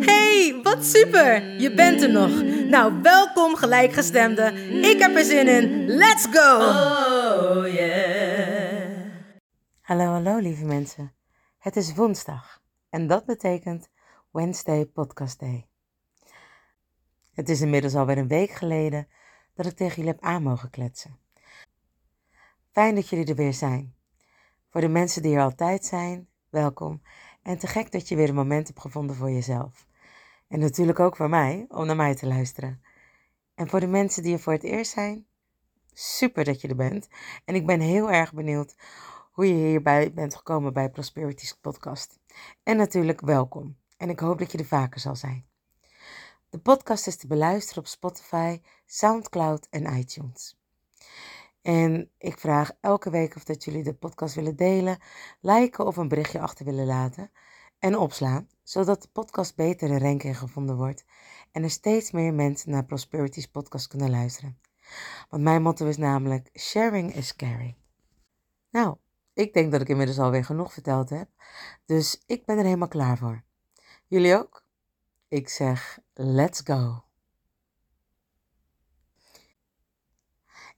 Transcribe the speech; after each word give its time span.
Hey, 0.04 0.60
wat 0.62 0.84
super! 0.84 1.60
Je 1.60 1.74
bent 1.74 2.02
er 2.02 2.10
nog. 2.10 2.42
Nou, 2.70 3.02
welkom 3.02 3.56
gelijkgestemde. 3.56 4.52
Ik 4.82 4.98
heb 4.98 5.16
er 5.16 5.24
zin 5.24 5.48
in. 5.48 5.86
Let's 5.86 6.26
go! 6.30 6.56
Oh 6.56 7.72
yeah. 7.72 9.12
Hallo, 9.80 10.04
hallo 10.04 10.38
lieve 10.38 10.64
mensen. 10.64 11.12
Het 11.58 11.76
is 11.76 11.94
woensdag 11.94 12.62
en 12.90 13.06
dat 13.06 13.24
betekent 13.24 13.88
Wednesday 14.30 14.84
Podcast 14.84 15.40
Day. 15.40 15.68
Het 17.32 17.48
is 17.48 17.60
inmiddels 17.60 17.94
alweer 17.94 18.18
een 18.18 18.28
week 18.28 18.50
geleden 18.50 19.08
dat 19.54 19.66
ik 19.66 19.76
tegen 19.76 19.96
jullie 19.96 20.10
heb 20.10 20.22
aan 20.22 20.42
mogen 20.42 20.70
kletsen. 20.70 21.25
Fijn 22.76 22.94
dat 22.94 23.08
jullie 23.08 23.26
er 23.26 23.34
weer 23.34 23.54
zijn. 23.54 23.94
Voor 24.68 24.80
de 24.80 24.88
mensen 24.88 25.22
die 25.22 25.36
er 25.36 25.42
altijd 25.42 25.84
zijn, 25.84 26.28
welkom. 26.48 27.02
En 27.42 27.58
te 27.58 27.66
gek 27.66 27.92
dat 27.92 28.08
je 28.08 28.16
weer 28.16 28.28
een 28.28 28.34
moment 28.34 28.66
hebt 28.66 28.80
gevonden 28.80 29.16
voor 29.16 29.30
jezelf. 29.30 29.86
En 30.48 30.58
natuurlijk 30.58 31.00
ook 31.00 31.16
voor 31.16 31.28
mij, 31.28 31.64
om 31.68 31.86
naar 31.86 31.96
mij 31.96 32.14
te 32.14 32.26
luisteren. 32.26 32.82
En 33.54 33.68
voor 33.68 33.80
de 33.80 33.86
mensen 33.86 34.22
die 34.22 34.32
er 34.32 34.40
voor 34.40 34.52
het 34.52 34.62
eerst 34.62 34.92
zijn, 34.92 35.26
super 35.92 36.44
dat 36.44 36.60
je 36.60 36.68
er 36.68 36.76
bent. 36.76 37.08
En 37.44 37.54
ik 37.54 37.66
ben 37.66 37.80
heel 37.80 38.10
erg 38.10 38.32
benieuwd 38.32 38.74
hoe 39.32 39.48
je 39.48 39.54
hierbij 39.54 40.12
bent 40.12 40.34
gekomen 40.34 40.72
bij 40.72 40.90
Prosperity's 40.90 41.54
podcast. 41.60 42.18
En 42.62 42.76
natuurlijk 42.76 43.20
welkom. 43.20 43.76
En 43.96 44.10
ik 44.10 44.20
hoop 44.20 44.38
dat 44.38 44.52
je 44.52 44.58
er 44.58 44.64
vaker 44.64 45.00
zal 45.00 45.16
zijn. 45.16 45.46
De 46.48 46.58
podcast 46.58 47.06
is 47.06 47.16
te 47.16 47.26
beluisteren 47.26 47.82
op 47.82 47.88
Spotify, 47.88 48.60
SoundCloud 48.86 49.66
en 49.70 49.98
iTunes. 49.98 50.56
En 51.66 52.10
ik 52.18 52.38
vraag 52.38 52.72
elke 52.80 53.10
week 53.10 53.36
of 53.36 53.44
dat 53.44 53.64
jullie 53.64 53.82
de 53.82 53.94
podcast 53.94 54.34
willen 54.34 54.56
delen, 54.56 54.98
liken 55.40 55.86
of 55.86 55.96
een 55.96 56.08
berichtje 56.08 56.40
achter 56.40 56.64
willen 56.64 56.86
laten 56.86 57.30
en 57.78 57.98
opslaan, 57.98 58.48
zodat 58.62 59.02
de 59.02 59.08
podcast 59.12 59.56
beter 59.56 59.90
in 59.90 59.98
ranking 59.98 60.38
gevonden 60.38 60.76
wordt 60.76 61.04
en 61.52 61.62
er 61.62 61.70
steeds 61.70 62.10
meer 62.10 62.34
mensen 62.34 62.70
naar 62.70 62.84
Prosperity's 62.84 63.46
podcast 63.46 63.86
kunnen 63.86 64.10
luisteren. 64.10 64.58
Want 65.28 65.42
mijn 65.42 65.62
motto 65.62 65.86
is 65.86 65.96
namelijk 65.96 66.50
sharing 66.58 67.14
is 67.14 67.36
caring. 67.36 67.74
Nou, 68.70 68.96
ik 69.32 69.52
denk 69.52 69.72
dat 69.72 69.80
ik 69.80 69.88
inmiddels 69.88 70.18
alweer 70.18 70.44
genoeg 70.44 70.72
verteld 70.72 71.10
heb, 71.10 71.28
dus 71.86 72.22
ik 72.26 72.44
ben 72.44 72.58
er 72.58 72.64
helemaal 72.64 72.88
klaar 72.88 73.18
voor. 73.18 73.42
Jullie 74.06 74.36
ook? 74.36 74.64
Ik 75.28 75.48
zeg 75.48 75.98
let's 76.14 76.60
go. 76.64 77.05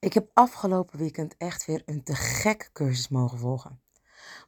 Ik 0.00 0.12
heb 0.12 0.30
afgelopen 0.34 0.98
weekend 0.98 1.36
echt 1.36 1.66
weer 1.66 1.82
een 1.86 2.02
te 2.02 2.14
gek 2.14 2.70
cursus 2.72 3.08
mogen 3.08 3.38
volgen. 3.38 3.80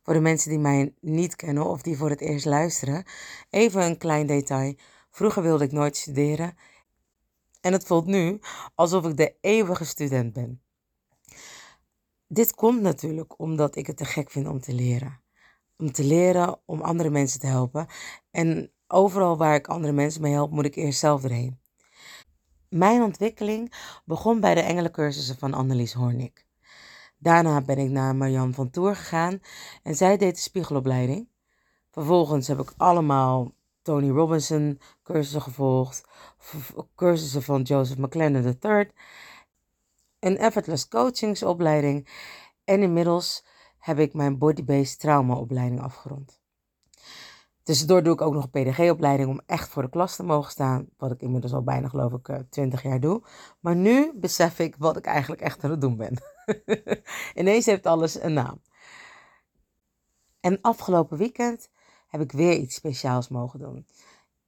Voor 0.03 0.15
de 0.15 0.21
mensen 0.21 0.51
die 0.51 0.59
mij 0.59 0.95
niet 1.01 1.37
kennen 1.37 1.67
of 1.67 1.83
die 1.83 1.97
voor 1.97 2.11
het 2.11 2.21
eerst 2.21 2.45
luisteren, 2.45 3.05
even 3.49 3.83
een 3.83 3.99
klein 3.99 4.27
detail. 4.27 4.75
Vroeger 5.11 5.43
wilde 5.43 5.65
ik 5.65 5.73
nooit 5.73 5.97
studeren 5.97 6.57
en 7.61 7.73
het 7.73 7.85
voelt 7.85 8.07
nu 8.07 8.41
alsof 8.75 9.07
ik 9.07 9.17
de 9.17 9.35
eeuwige 9.41 9.85
student 9.85 10.33
ben. 10.33 10.63
Dit 12.27 12.55
komt 12.55 12.81
natuurlijk 12.81 13.39
omdat 13.39 13.77
ik 13.77 13.87
het 13.87 13.97
te 13.97 14.05
gek 14.05 14.31
vind 14.31 14.49
om 14.49 14.61
te 14.61 14.73
leren. 14.73 15.21
Om 15.77 15.93
te 15.93 16.05
leren, 16.05 16.61
om 16.65 16.81
andere 16.81 17.11
mensen 17.11 17.41
te 17.41 17.47
helpen. 17.47 17.87
En 18.31 18.73
overal 18.87 19.37
waar 19.37 19.55
ik 19.55 19.69
andere 19.69 19.93
mensen 19.93 20.23
mee 20.23 20.33
help, 20.33 20.51
moet 20.51 20.65
ik 20.65 20.75
eerst 20.77 20.99
zelf 20.99 21.25
erheen. 21.25 21.60
Mijn 22.71 23.03
ontwikkeling 23.03 23.73
begon 24.05 24.41
bij 24.41 24.55
de 24.55 24.61
engelencursussen 24.61 25.39
van 25.39 25.55
Annelies 25.55 25.93
Hornik. 25.93 26.47
Daarna 27.19 27.61
ben 27.61 27.79
ik 27.79 27.91
naar 27.91 28.17
Marianne 28.17 28.53
van 28.53 28.71
Toer 28.71 28.97
gegaan 28.97 29.41
en 29.83 29.95
zij 29.95 30.17
deed 30.17 30.35
de 30.35 30.41
spiegelopleiding. 30.41 31.29
Vervolgens 31.91 32.49
heb 32.49 32.59
ik 32.59 32.73
allemaal 32.77 33.53
Tony 33.83 34.09
Robinson 34.11 34.81
cursussen 35.03 35.43
gevolgd, 35.43 36.05
cursussen 36.95 37.43
van 37.43 37.63
Joseph 37.63 37.99
McLennan 37.99 38.57
III, 38.61 38.91
een 40.19 40.39
effortless 40.39 40.89
coachingsopleiding 40.89 42.09
en 42.65 42.83
inmiddels 42.83 43.45
heb 43.79 43.99
ik 43.99 44.15
mijn 44.15 44.39
body-based 44.39 45.01
traumaopleiding 45.01 45.81
afgerond. 45.81 46.40
Tussendoor 47.71 48.03
doe 48.03 48.13
ik 48.13 48.21
ook 48.21 48.35
nog 48.35 48.49
een 48.51 48.63
PDG-opleiding 48.63 49.29
om 49.29 49.41
echt 49.47 49.69
voor 49.69 49.83
de 49.83 49.89
klas 49.89 50.17
te 50.17 50.23
mogen 50.23 50.51
staan. 50.51 50.89
Wat 50.97 51.11
ik 51.11 51.21
inmiddels 51.21 51.53
al 51.53 51.63
bijna, 51.63 51.89
geloof 51.89 52.13
ik, 52.13 52.29
eh, 52.29 52.39
20 52.51 52.83
jaar 52.83 53.01
doe. 53.01 53.23
Maar 53.61 53.77
nu 53.77 54.13
besef 54.15 54.59
ik 54.59 54.77
wat 54.79 54.97
ik 54.97 55.05
eigenlijk 55.05 55.43
echt 55.43 55.65
aan 55.65 55.71
het 55.71 55.81
doen 55.81 55.97
ben. 55.97 56.23
Ineens 57.41 57.67
heeft 57.67 57.87
alles 57.87 58.21
een 58.21 58.33
naam. 58.33 58.61
En 60.41 60.61
afgelopen 60.61 61.19
weekend 61.19 61.71
heb 62.09 62.21
ik 62.21 62.33
weer 62.33 62.57
iets 62.57 62.75
speciaals 62.75 63.29
mogen 63.29 63.59
doen. 63.59 63.87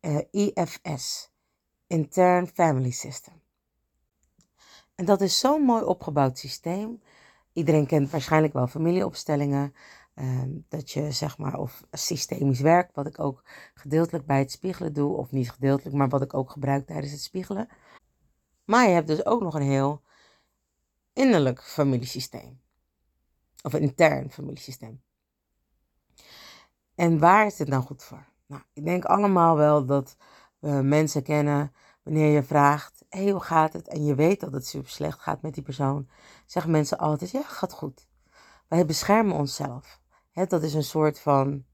Eh, 0.01 0.19
IFS, 0.31 1.33
Intern 1.87 2.47
Family 2.47 2.91
System. 2.91 3.43
En 4.95 5.05
dat 5.05 5.21
is 5.21 5.39
zo'n 5.39 5.63
mooi 5.63 5.85
opgebouwd 5.85 6.39
systeem. 6.39 7.03
Iedereen 7.53 7.87
kent 7.87 8.11
waarschijnlijk 8.11 8.53
wel 8.53 8.67
familieopstellingen. 8.67 9.75
Ehm, 10.15 10.51
dat 10.69 10.91
je 10.91 11.13
zeg 11.13 11.39
maar, 11.39 11.59
of 11.59 11.83
systemisch 11.91 12.61
werk, 12.61 12.95
wat 12.95 13.07
ik 13.07 13.19
ook 13.19 13.45
gedeeltelijk 13.75 14.27
bij 14.27 14.39
het 14.39 14.51
spiegelen 14.51 14.93
doe, 14.93 15.17
of 15.17 15.31
niet 15.31 15.51
gedeeltelijk, 15.51 15.97
maar 15.97 16.09
wat 16.09 16.23
ik 16.23 16.35
ook 16.35 16.51
gebruik 16.51 16.87
tijdens 16.87 17.13
het 17.13 17.21
spiegelen. 17.21 17.69
Maar 18.65 18.89
je 18.89 18.95
hebt 18.95 19.07
dus 19.07 19.27
ook 19.27 19.43
nog 19.43 19.55
een 19.55 19.63
heel 19.63 20.03
innerlijk 21.13 21.63
familiesysteem. 21.63 22.61
Of 23.63 23.73
een 23.73 23.81
intern 23.81 24.31
familiesysteem. 24.31 25.03
En 26.95 27.19
waar 27.19 27.47
is 27.47 27.57
dit 27.57 27.69
nou 27.69 27.83
goed 27.83 28.03
voor? 28.03 28.27
Nou, 28.47 28.63
ik 28.73 28.85
denk 28.85 29.05
allemaal 29.05 29.57
wel 29.57 29.87
dat 29.87 30.17
we 30.59 30.71
mensen 30.71 31.23
kennen 31.23 31.73
wanneer 32.03 32.33
je 32.33 32.43
vraagt, 32.43 33.05
hé, 33.09 33.31
hoe 33.31 33.41
gaat 33.41 33.73
het? 33.73 33.89
En 33.89 34.05
je 34.05 34.15
weet 34.15 34.41
dat 34.41 34.53
het 34.53 34.67
super 34.67 34.91
slecht 34.91 35.21
gaat 35.21 35.43
met 35.43 35.55
die 35.55 35.63
persoon. 35.63 36.09
Zeggen 36.47 36.71
mensen 36.71 36.99
altijd, 36.99 37.31
ja, 37.31 37.43
gaat 37.43 37.73
goed. 37.73 38.09
Wij 38.69 38.87
beschermen 38.87 39.37
onszelf. 39.37 40.02
Hè, 40.33 40.47
dat 40.47 40.63
is 40.63 40.75
een 40.75 40.83
soort 40.83 41.21
van 41.21 41.65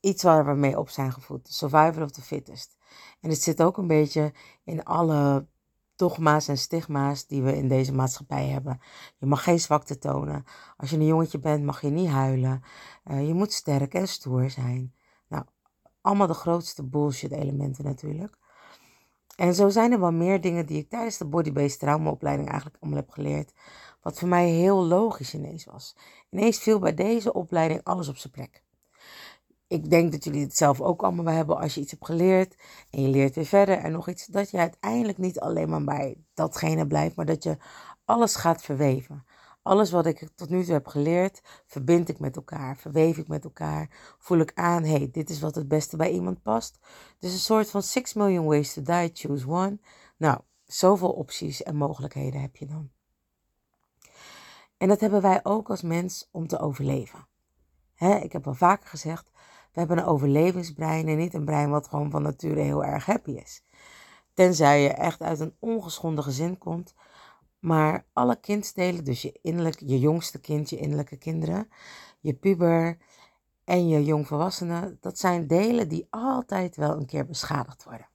iets 0.00 0.22
waar 0.22 0.46
we 0.46 0.52
mee 0.52 0.78
op 0.78 0.88
zijn 0.88 1.12
gevoed. 1.12 1.52
Survival 1.52 2.02
of 2.02 2.10
the 2.10 2.22
fittest. 2.22 2.76
En 3.20 3.30
het 3.30 3.42
zit 3.42 3.62
ook 3.62 3.76
een 3.76 3.86
beetje 3.86 4.32
in 4.64 4.84
alle 4.84 5.46
dogma's 5.96 6.48
en 6.48 6.58
stigma's 6.58 7.26
die 7.26 7.42
we 7.42 7.56
in 7.56 7.68
deze 7.68 7.94
maatschappij 7.94 8.46
hebben. 8.46 8.80
Je 9.18 9.26
mag 9.26 9.42
geen 9.42 9.60
zwakte 9.60 9.98
tonen. 9.98 10.44
Als 10.76 10.90
je 10.90 10.96
een 10.96 11.06
jongetje 11.06 11.38
bent, 11.38 11.64
mag 11.64 11.80
je 11.80 11.90
niet 11.90 12.08
huilen. 12.08 12.62
Uh, 13.04 13.26
je 13.26 13.34
moet 13.34 13.52
sterk 13.52 13.94
en 13.94 14.08
stoer 14.08 14.50
zijn. 14.50 14.94
Nou, 15.28 15.44
allemaal 16.00 16.26
de 16.26 16.34
grootste 16.34 16.84
bullshit 16.84 17.32
elementen 17.32 17.84
natuurlijk. 17.84 18.38
En 19.42 19.54
zo 19.54 19.68
zijn 19.68 19.92
er 19.92 20.00
wel 20.00 20.12
meer 20.12 20.40
dingen 20.40 20.66
die 20.66 20.78
ik 20.78 20.88
tijdens 20.88 21.18
de 21.18 21.24
body-based 21.24 21.78
traumaopleiding 21.78 22.48
eigenlijk 22.48 22.76
allemaal 22.80 23.00
heb 23.00 23.10
geleerd. 23.10 23.52
Wat 24.02 24.18
voor 24.18 24.28
mij 24.28 24.48
heel 24.48 24.84
logisch 24.84 25.34
ineens 25.34 25.64
was. 25.64 25.96
Ineens 26.30 26.58
viel 26.58 26.78
bij 26.78 26.94
deze 26.94 27.32
opleiding 27.32 27.80
alles 27.84 28.08
op 28.08 28.16
zijn 28.16 28.32
plek. 28.32 28.62
Ik 29.66 29.90
denk 29.90 30.12
dat 30.12 30.24
jullie 30.24 30.42
het 30.42 30.56
zelf 30.56 30.80
ook 30.80 31.02
allemaal 31.02 31.24
wel 31.24 31.34
hebben 31.34 31.56
als 31.56 31.74
je 31.74 31.80
iets 31.80 31.90
hebt 31.90 32.04
geleerd 32.04 32.56
en 32.90 33.02
je 33.02 33.08
leert 33.08 33.34
weer 33.34 33.46
verder 33.46 33.78
en 33.78 33.92
nog 33.92 34.08
iets. 34.08 34.26
Dat 34.26 34.50
je 34.50 34.58
uiteindelijk 34.58 35.18
niet 35.18 35.40
alleen 35.40 35.68
maar 35.68 35.84
bij 35.84 36.16
datgene 36.34 36.86
blijft, 36.86 37.16
maar 37.16 37.26
dat 37.26 37.42
je 37.42 37.56
alles 38.04 38.34
gaat 38.34 38.62
verweven. 38.62 39.24
Alles 39.62 39.90
wat 39.90 40.06
ik 40.06 40.28
tot 40.34 40.48
nu 40.48 40.64
toe 40.64 40.72
heb 40.72 40.86
geleerd, 40.86 41.40
verbind 41.66 42.08
ik 42.08 42.18
met 42.18 42.36
elkaar, 42.36 42.76
verweef 42.76 43.18
ik 43.18 43.28
met 43.28 43.44
elkaar, 43.44 43.88
voel 44.18 44.38
ik 44.38 44.52
aan, 44.54 44.84
hey, 44.84 45.08
dit 45.12 45.30
is 45.30 45.40
wat 45.40 45.54
het 45.54 45.68
beste 45.68 45.96
bij 45.96 46.10
iemand 46.10 46.42
past. 46.42 46.78
Dus 47.18 47.32
een 47.32 47.38
soort 47.38 47.70
van 47.70 47.82
6 47.82 48.14
million 48.14 48.46
ways 48.46 48.72
to 48.72 48.82
die, 48.82 49.10
choose 49.12 49.48
one. 49.48 49.78
Nou, 50.16 50.40
zoveel 50.64 51.12
opties 51.12 51.62
en 51.62 51.76
mogelijkheden 51.76 52.40
heb 52.40 52.56
je 52.56 52.66
dan. 52.66 52.90
En 54.76 54.88
dat 54.88 55.00
hebben 55.00 55.22
wij 55.22 55.40
ook 55.42 55.70
als 55.70 55.82
mens 55.82 56.28
om 56.30 56.46
te 56.46 56.58
overleven. 56.58 57.26
ik 58.22 58.32
heb 58.32 58.46
al 58.46 58.54
vaker 58.54 58.88
gezegd, 58.88 59.30
we 59.72 59.78
hebben 59.78 59.98
een 59.98 60.04
overlevingsbrein 60.04 61.08
en 61.08 61.16
niet 61.16 61.34
een 61.34 61.44
brein 61.44 61.70
wat 61.70 61.88
gewoon 61.88 62.10
van 62.10 62.22
nature 62.22 62.60
heel 62.60 62.84
erg 62.84 63.06
happy 63.06 63.30
is. 63.30 63.64
Tenzij 64.34 64.82
je 64.82 64.88
echt 64.88 65.22
uit 65.22 65.40
een 65.40 65.56
ongeschonden 65.58 66.24
gezin 66.24 66.58
komt. 66.58 66.94
Maar 67.62 68.06
alle 68.12 68.40
kindstelen, 68.40 69.04
dus 69.04 69.22
je, 69.22 69.38
innerlijk, 69.42 69.80
je 69.80 69.98
jongste 69.98 70.40
kind, 70.40 70.70
je 70.70 70.76
innerlijke 70.76 71.16
kinderen, 71.16 71.68
je 72.20 72.34
puber 72.34 72.98
en 73.64 73.88
je 73.88 74.04
jongvolwassenen, 74.04 74.98
dat 75.00 75.18
zijn 75.18 75.46
delen 75.46 75.88
die 75.88 76.06
altijd 76.10 76.76
wel 76.76 76.96
een 76.96 77.06
keer 77.06 77.26
beschadigd 77.26 77.84
worden. 77.84 78.08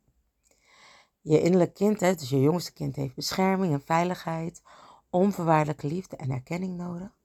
Je 1.21 1.41
innerlijk 1.41 1.73
kind, 1.73 1.99
dus 1.99 2.29
je 2.29 2.41
jongste 2.41 2.73
kind, 2.73 2.95
heeft 2.95 3.15
bescherming 3.15 3.73
en 3.73 3.81
veiligheid, 3.81 4.61
onvoorwaardelijke 5.09 5.87
liefde 5.87 6.15
en 6.15 6.31
erkenning 6.31 6.77
nodig. 6.77 7.17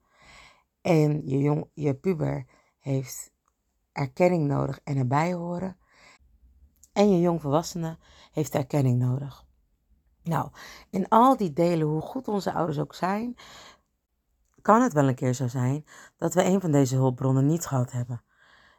En 0.81 1.29
je, 1.29 1.39
jong, 1.39 1.69
je 1.75 1.95
puber 1.95 2.47
heeft 2.79 3.33
erkenning 3.93 4.47
nodig 4.47 4.81
en 4.85 4.97
erbij 4.97 5.33
horen. 5.33 5.77
En 6.93 7.11
je 7.11 7.21
jongvolwassene 7.21 7.99
heeft 8.33 8.55
erkenning 8.55 8.99
nodig. 8.99 9.47
Nou, 10.25 10.49
in 10.91 11.09
al 11.09 11.37
die 11.37 11.53
delen, 11.53 11.87
hoe 11.87 12.01
goed 12.01 12.29
onze 12.29 12.53
ouders 12.53 12.79
ook 12.79 12.95
zijn, 12.95 13.37
kan 14.63 14.83
het 14.83 14.93
wel 14.93 15.09
een 15.09 15.15
keer 15.15 15.35
zo 15.35 15.49
zijn 15.49 15.85
dat 16.17 16.35
we 16.35 16.45
een 16.45 16.61
van 16.61 16.71
deze 16.71 16.97
hulpbronnen 16.97 17.47
niet 17.47 17.67
gehad 17.67 17.93
hebben. 17.93 18.23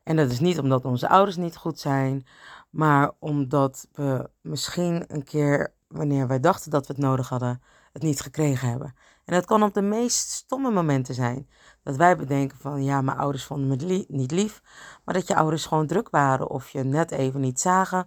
En 0.04 0.16
dat 0.16 0.32
is 0.32 0.40
niet 0.40 0.60
omdat 0.60 0.86
onze 0.86 1.10
ouders 1.10 1.36
niet 1.38 1.58
goed 1.58 1.80
zijn, 1.80 2.26
maar 2.70 3.12
omdat 3.20 3.88
we 3.92 4.30
misschien 4.42 5.04
een 5.08 5.24
keer, 5.24 5.74
wanneer 5.88 6.28
wij 6.28 6.40
dachten 6.40 6.72
dat 6.72 6.88
we 6.88 6.94
het 6.94 7.02
nodig 7.02 7.30
hadden, 7.30 7.62
het 7.94 8.02
niet 8.02 8.22
gekregen 8.22 8.70
hebben. 8.70 8.96
En 9.26 9.34
dat 9.34 9.46
kan 9.46 9.64
op 9.64 9.74
de 9.74 9.82
meest 9.82 10.30
stomme 10.30 10.72
momenten 10.72 11.16
zijn. 11.16 11.50
Dat 11.84 11.96
wij 11.96 12.18
bedenken 12.18 12.58
van 12.58 12.84
ja, 12.84 13.02
mijn 13.02 13.18
ouders 13.18 13.44
vonden 13.44 13.68
me 13.68 14.06
niet 14.08 14.32
lief, 14.32 14.62
maar 15.06 15.14
dat 15.14 15.28
je 15.28 15.36
ouders 15.36 15.66
gewoon 15.66 15.88
druk 15.88 16.10
waren 16.10 16.50
of 16.50 16.70
je 16.70 16.84
net 16.84 17.12
even 17.12 17.42
niet 17.42 17.60
zagen. 17.60 18.06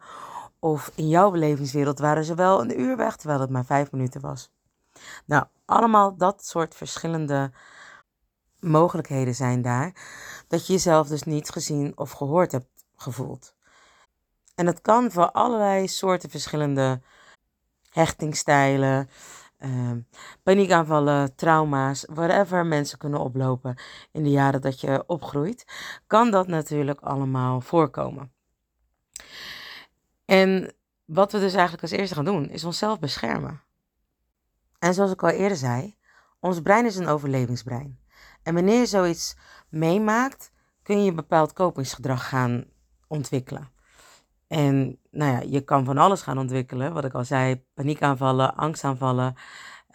Of 0.66 0.92
in 0.94 1.08
jouw 1.08 1.30
belevingswereld 1.30 1.98
waren 1.98 2.24
ze 2.24 2.34
wel 2.34 2.60
een 2.60 2.80
uur 2.80 2.96
weg 2.96 3.16
terwijl 3.16 3.40
het 3.40 3.50
maar 3.50 3.64
vijf 3.64 3.92
minuten 3.92 4.20
was. 4.20 4.50
Nou, 5.24 5.44
allemaal 5.64 6.16
dat 6.16 6.46
soort 6.46 6.74
verschillende 6.74 7.52
mogelijkheden 8.60 9.34
zijn 9.34 9.62
daar. 9.62 9.92
Dat 10.48 10.66
je 10.66 10.72
jezelf 10.72 11.08
dus 11.08 11.22
niet 11.22 11.48
gezien 11.48 11.92
of 11.98 12.10
gehoord 12.10 12.52
hebt 12.52 12.84
gevoeld. 12.96 13.54
En 14.54 14.64
dat 14.64 14.80
kan 14.80 15.10
voor 15.10 15.30
allerlei 15.30 15.88
soorten 15.88 16.30
verschillende 16.30 17.00
hechtingstijlen, 17.90 19.08
uh, 19.58 19.90
paniekaanvallen, 20.42 21.34
trauma's, 21.34 22.04
whatever 22.10 22.66
mensen 22.66 22.98
kunnen 22.98 23.20
oplopen 23.20 23.76
in 24.12 24.22
de 24.22 24.30
jaren 24.30 24.60
dat 24.60 24.80
je 24.80 25.04
opgroeit, 25.06 25.64
kan 26.06 26.30
dat 26.30 26.46
natuurlijk 26.46 27.00
allemaal 27.00 27.60
voorkomen. 27.60 28.35
En 30.26 30.74
wat 31.04 31.32
we 31.32 31.38
dus 31.38 31.52
eigenlijk 31.52 31.82
als 31.82 31.90
eerste 31.90 32.14
gaan 32.14 32.24
doen, 32.24 32.48
is 32.48 32.64
onszelf 32.64 32.98
beschermen. 32.98 33.62
En 34.78 34.94
zoals 34.94 35.12
ik 35.12 35.22
al 35.22 35.28
eerder 35.28 35.56
zei, 35.56 35.96
ons 36.40 36.60
brein 36.60 36.86
is 36.86 36.96
een 36.96 37.08
overlevingsbrein. 37.08 37.98
En 38.42 38.54
wanneer 38.54 38.78
je 38.78 38.86
zoiets 38.86 39.36
meemaakt, 39.68 40.52
kun 40.82 41.02
je 41.02 41.08
een 41.08 41.16
bepaald 41.16 41.52
kopingsgedrag 41.52 42.28
gaan 42.28 42.64
ontwikkelen. 43.06 43.70
En 44.46 44.98
nou 45.10 45.32
ja, 45.32 45.40
je 45.40 45.60
kan 45.60 45.84
van 45.84 45.98
alles 45.98 46.22
gaan 46.22 46.38
ontwikkelen. 46.38 46.92
Wat 46.92 47.04
ik 47.04 47.14
al 47.14 47.24
zei, 47.24 47.64
paniekaanvallen, 47.74 48.54
angstaanvallen, 48.54 49.34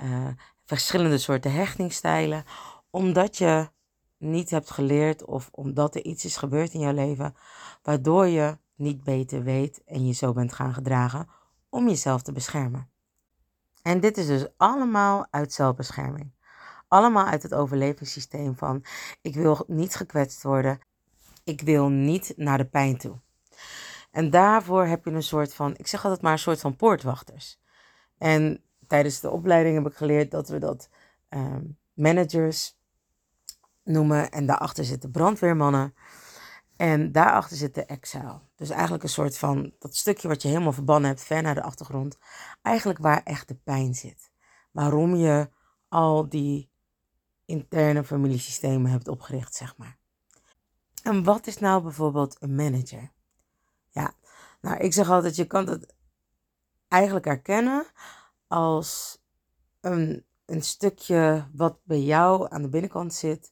uh, 0.04 0.28
verschillende 0.66 1.18
soorten 1.18 1.54
hechtingstijlen. 1.54 2.44
Omdat 2.90 3.38
je 3.38 3.70
niet 4.18 4.50
hebt 4.50 4.72
geleerd 4.72 5.26
of 5.26 5.50
omdat 5.52 5.96
er 5.96 6.04
iets 6.04 6.26
is 6.26 6.38
gebeurd 6.38 6.74
in 6.74 6.80
jouw 6.80 6.94
leven, 6.94 7.36
waardoor 7.82 8.28
je 8.28 8.58
niet 8.82 9.04
beter 9.04 9.44
weet 9.44 9.84
en 9.86 10.08
je 10.08 10.14
zo 10.14 10.34
bent 10.34 10.54
gaan 10.54 10.74
gedragen 10.74 11.28
om 11.70 11.88
jezelf 11.88 12.22
te 12.22 12.32
beschermen. 12.32 12.90
En 13.82 14.00
dit 14.00 14.18
is 14.18 14.28
dus 14.28 14.48
allemaal 14.58 15.28
uit 15.30 15.54
zelfbescherming. 15.54 16.32
Allemaal 16.88 17.26
uit 17.26 17.44
het 17.44 17.54
overlevingssysteem 17.54 18.56
van 18.56 18.84
ik 19.22 19.36
wil 19.36 19.64
niet 19.68 19.96
gekwetst 19.96 20.44
worden, 20.44 20.80
ik 21.44 21.62
wil 21.62 21.90
niet 21.90 22.34
naar 22.36 22.58
de 22.58 22.66
pijn 22.66 22.98
toe. 22.98 23.20
En 24.12 24.30
daarvoor 24.30 24.86
heb 24.86 25.06
je 25.06 25.12
een 25.12 25.24
soort 25.24 25.54
van, 25.54 25.74
ik 25.78 25.88
zeg 25.88 26.04
altijd 26.04 26.22
maar 26.22 26.32
een 26.32 26.40
soort 26.40 26.60
van 26.60 26.76
poortwachters. 26.76 27.60
En 28.18 28.64
tijdens 28.88 29.20
de 29.20 29.30
opleiding 29.30 29.76
heb 29.76 29.92
ik 29.92 29.98
geleerd 29.98 30.32
dat 30.32 30.50
we 30.50 30.60
dat 30.60 30.90
ehm, 31.30 31.64
managers 31.94 32.78
noemen. 33.84 34.32
En 34.32 34.46
daarachter 34.46 34.86
zitten 34.86 35.12
brandweermannen. 35.12 35.94
En 36.82 37.12
daarachter 37.12 37.58
zit 37.58 37.76
de 37.76 37.86
exile. 37.86 38.40
Dus 38.56 38.70
eigenlijk 38.70 39.04
een 39.04 39.10
soort 39.10 39.38
van 39.38 39.74
dat 39.80 39.96
stukje 39.96 40.28
wat 40.28 40.42
je 40.42 40.48
helemaal 40.48 40.74
verbannen 40.74 41.10
hebt, 41.10 41.24
ver 41.24 41.42
naar 41.42 41.56
de 41.56 41.64
achtergrond. 41.64 42.18
Eigenlijk 42.62 43.00
waar 43.00 43.24
echt 43.24 43.48
de 43.48 43.56
pijn 43.56 43.96
zit. 43.96 44.32
Waarom 44.72 45.16
je 45.16 45.50
al 45.88 46.30
die 46.30 46.72
interne 47.46 48.04
familiesystemen 48.04 48.92
hebt 48.92 49.08
opgericht, 49.08 49.56
zeg 49.56 49.78
maar. 49.78 49.98
En 51.04 51.24
wat 51.24 51.48
is 51.48 51.58
nou 51.58 51.82
bijvoorbeeld 51.82 52.38
een 52.40 52.56
manager? 52.56 53.12
Ja, 53.90 54.14
nou, 54.62 54.78
ik 54.78 54.94
zeg 54.94 55.10
altijd, 55.10 55.36
je 55.36 55.46
kan 55.46 55.68
het 55.68 55.96
eigenlijk 56.88 57.26
herkennen 57.26 57.86
als 58.48 59.22
een, 59.82 60.26
een 60.46 60.64
stukje 60.64 61.48
wat 61.54 61.80
bij 61.84 62.02
jou 62.02 62.48
aan 62.50 62.62
de 62.62 62.70
binnenkant 62.70 63.14
zit, 63.14 63.52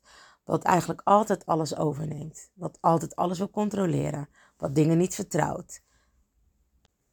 wat 0.49 0.63
eigenlijk 0.63 1.01
altijd 1.03 1.45
alles 1.45 1.75
overneemt, 1.75 2.51
wat 2.53 2.77
altijd 2.81 3.15
alles 3.15 3.37
wil 3.37 3.49
controleren, 3.49 4.29
wat 4.57 4.75
dingen 4.75 4.97
niet 4.97 5.15
vertrouwt. 5.15 5.81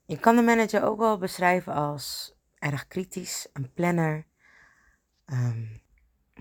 Je 0.04 0.18
kan 0.18 0.36
de 0.36 0.42
manager 0.42 0.82
ook 0.82 0.98
wel 0.98 1.18
beschrijven 1.18 1.72
als 1.72 2.34
erg 2.58 2.86
kritisch, 2.86 3.48
een 3.52 3.72
planner, 3.72 4.26
um, 5.26 5.82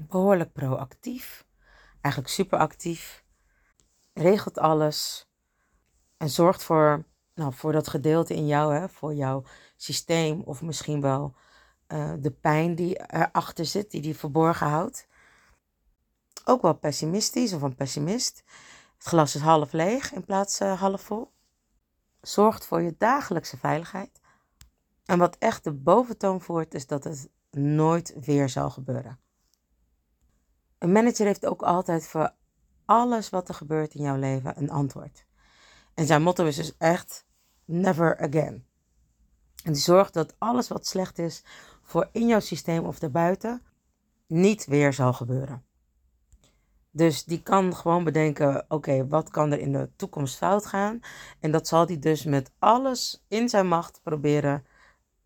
behoorlijk 0.07 0.53
proactief, 0.53 1.45
eigenlijk 2.01 2.33
superactief, 2.33 3.23
regelt 4.13 4.57
alles, 4.57 5.29
en 6.17 6.29
zorgt 6.29 6.63
voor, 6.63 7.05
nou, 7.33 7.53
voor 7.53 7.71
dat 7.71 7.87
gedeelte 7.87 8.33
in 8.35 8.47
jou, 8.47 8.73
hè, 8.75 8.89
voor 8.89 9.13
jouw 9.13 9.43
systeem 9.75 10.41
of 10.41 10.61
misschien 10.61 11.01
wel 11.01 11.35
uh, 11.87 12.13
de 12.19 12.31
pijn 12.31 12.75
die 12.75 13.13
erachter 13.13 13.65
zit, 13.65 13.91
die 13.91 14.01
die 14.01 14.17
verborgen 14.17 14.67
houdt. 14.67 15.07
Ook 16.47 16.61
wel 16.61 16.73
pessimistisch 16.73 17.53
of 17.53 17.61
een 17.61 17.75
pessimist. 17.75 18.43
Het 18.97 19.07
glas 19.07 19.35
is 19.35 19.41
half 19.41 19.71
leeg 19.71 20.13
in 20.13 20.25
plaats 20.25 20.57
van 20.57 20.67
uh, 20.67 20.79
half 20.79 21.01
vol. 21.01 21.31
Zorgt 22.21 22.65
voor 22.65 22.81
je 22.81 22.95
dagelijkse 22.97 23.57
veiligheid. 23.57 24.19
En 25.05 25.19
wat 25.19 25.35
echt 25.39 25.63
de 25.63 25.71
boventoon 25.71 26.41
voert, 26.41 26.73
is 26.73 26.87
dat 26.87 27.03
het 27.03 27.29
nooit 27.51 28.13
weer 28.19 28.49
zal 28.49 28.69
gebeuren. 28.69 29.19
Een 30.77 30.91
manager 30.91 31.25
heeft 31.25 31.45
ook 31.45 31.61
altijd 31.61 32.07
voor 32.07 32.33
alles 32.85 33.29
wat 33.29 33.49
er 33.49 33.55
gebeurt 33.55 33.93
in 33.93 34.03
jouw 34.03 34.17
leven 34.17 34.57
een 34.57 34.69
antwoord. 34.69 35.25
En 35.93 36.05
zijn 36.05 36.21
motto 36.21 36.45
is 36.45 36.55
dus 36.55 36.77
echt 36.77 37.25
never 37.65 38.17
again. 38.17 38.65
En 39.63 39.73
die 39.73 39.81
zorgt 39.81 40.13
dat 40.13 40.35
alles 40.37 40.67
wat 40.67 40.87
slecht 40.87 41.19
is 41.19 41.43
voor 41.81 42.09
in 42.11 42.27
jouw 42.27 42.39
systeem 42.39 42.85
of 42.85 42.99
daarbuiten 42.99 43.61
niet 44.27 44.65
weer 44.65 44.93
zal 44.93 45.13
gebeuren. 45.13 45.64
Dus 46.95 47.23
die 47.23 47.41
kan 47.41 47.75
gewoon 47.75 48.03
bedenken: 48.03 48.65
oké, 48.67 49.07
wat 49.07 49.29
kan 49.29 49.51
er 49.51 49.59
in 49.59 49.71
de 49.71 49.89
toekomst 49.95 50.37
fout 50.37 50.65
gaan? 50.65 50.99
En 51.39 51.51
dat 51.51 51.67
zal 51.67 51.85
hij 51.85 51.99
dus 51.99 52.23
met 52.23 52.51
alles 52.59 53.25
in 53.27 53.49
zijn 53.49 53.67
macht 53.67 53.99
proberen 54.03 54.65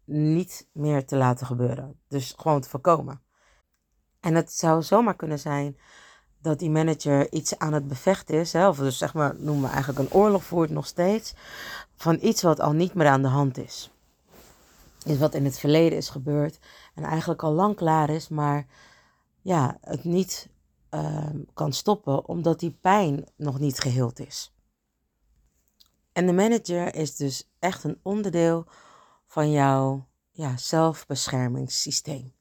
niet 0.06 0.68
meer 0.72 1.06
te 1.06 1.16
laten 1.16 1.46
gebeuren. 1.46 2.00
Dus 2.08 2.34
gewoon 2.38 2.62
te 2.62 2.70
voorkomen. 2.70 3.22
En 4.20 4.36
het 4.36 4.54
zou 4.54 4.84
zomaar 4.84 5.16
kunnen 5.16 5.40
zijn 5.40 5.78
dat 6.42 6.60
die 6.60 6.70
manager 6.70 7.32
iets 7.32 7.58
aan 7.58 7.74
het 7.74 7.88
bevechten 7.88 8.36
is, 8.36 8.54
hè, 8.54 8.68
of 8.68 8.78
dus 8.78 8.98
zeg 8.98 9.14
maar 9.14 9.36
noemen 9.38 9.64
we 9.64 9.76
eigenlijk 9.76 10.00
een 10.00 10.20
oorlog 10.20 10.44
voert 10.44 10.70
nog 10.70 10.86
steeds, 10.86 11.34
van 11.96 12.18
iets 12.22 12.42
wat 12.42 12.60
al 12.60 12.72
niet 12.72 12.94
meer 12.94 13.08
aan 13.08 13.22
de 13.22 13.28
hand 13.28 13.58
is. 13.58 13.92
Is 15.06 15.18
wat 15.18 15.34
in 15.34 15.46
het 15.46 15.60
verleden 15.60 15.98
is 15.98 16.10
gebeurd 16.10 16.60
en 16.96 17.04
eigenlijk 17.04 17.44
al 17.44 17.52
lang 17.52 17.76
klaar 17.76 18.10
is, 18.10 18.30
maar 18.30 18.66
ja, 19.42 19.78
het 19.82 20.04
niet 20.04 20.50
uh, 20.92 21.30
kan 21.54 21.74
stoppen 21.74 22.28
omdat 22.28 22.60
die 22.60 22.78
pijn 22.82 23.24
nog 23.36 23.60
niet 23.60 23.80
geheeld 23.80 24.20
is. 24.20 24.54
En 26.12 26.26
de 26.26 26.34
manager 26.34 26.96
is 26.96 27.16
dus 27.16 27.52
echt 27.60 27.84
een 27.84 28.00
onderdeel 28.04 28.66
van 29.28 29.52
jouw 29.52 30.08
ja, 30.32 30.58
zelfbeschermingssysteem. 30.58 32.34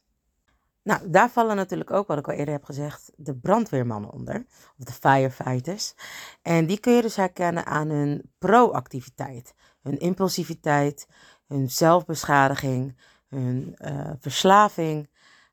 Nou, 0.82 1.10
daar 1.10 1.30
vallen 1.30 1.56
natuurlijk 1.56 1.90
ook, 1.90 2.06
wat 2.06 2.18
ik 2.18 2.28
al 2.28 2.34
eerder 2.34 2.54
heb 2.54 2.64
gezegd, 2.64 3.12
de 3.16 3.36
brandweermannen 3.36 4.10
onder, 4.10 4.46
of 4.78 4.84
de 4.84 4.92
firefighters. 4.92 5.94
En 6.42 6.66
die 6.66 6.80
kun 6.80 6.92
je 6.92 7.02
dus 7.02 7.16
herkennen 7.16 7.66
aan 7.66 7.88
hun 7.88 8.32
proactiviteit, 8.38 9.54
hun 9.82 9.98
impulsiviteit, 9.98 11.08
hun 11.46 11.70
zelfbeschadiging, 11.70 12.98
hun 13.28 13.76
uh, 13.78 14.10
verslaving, 14.20 15.10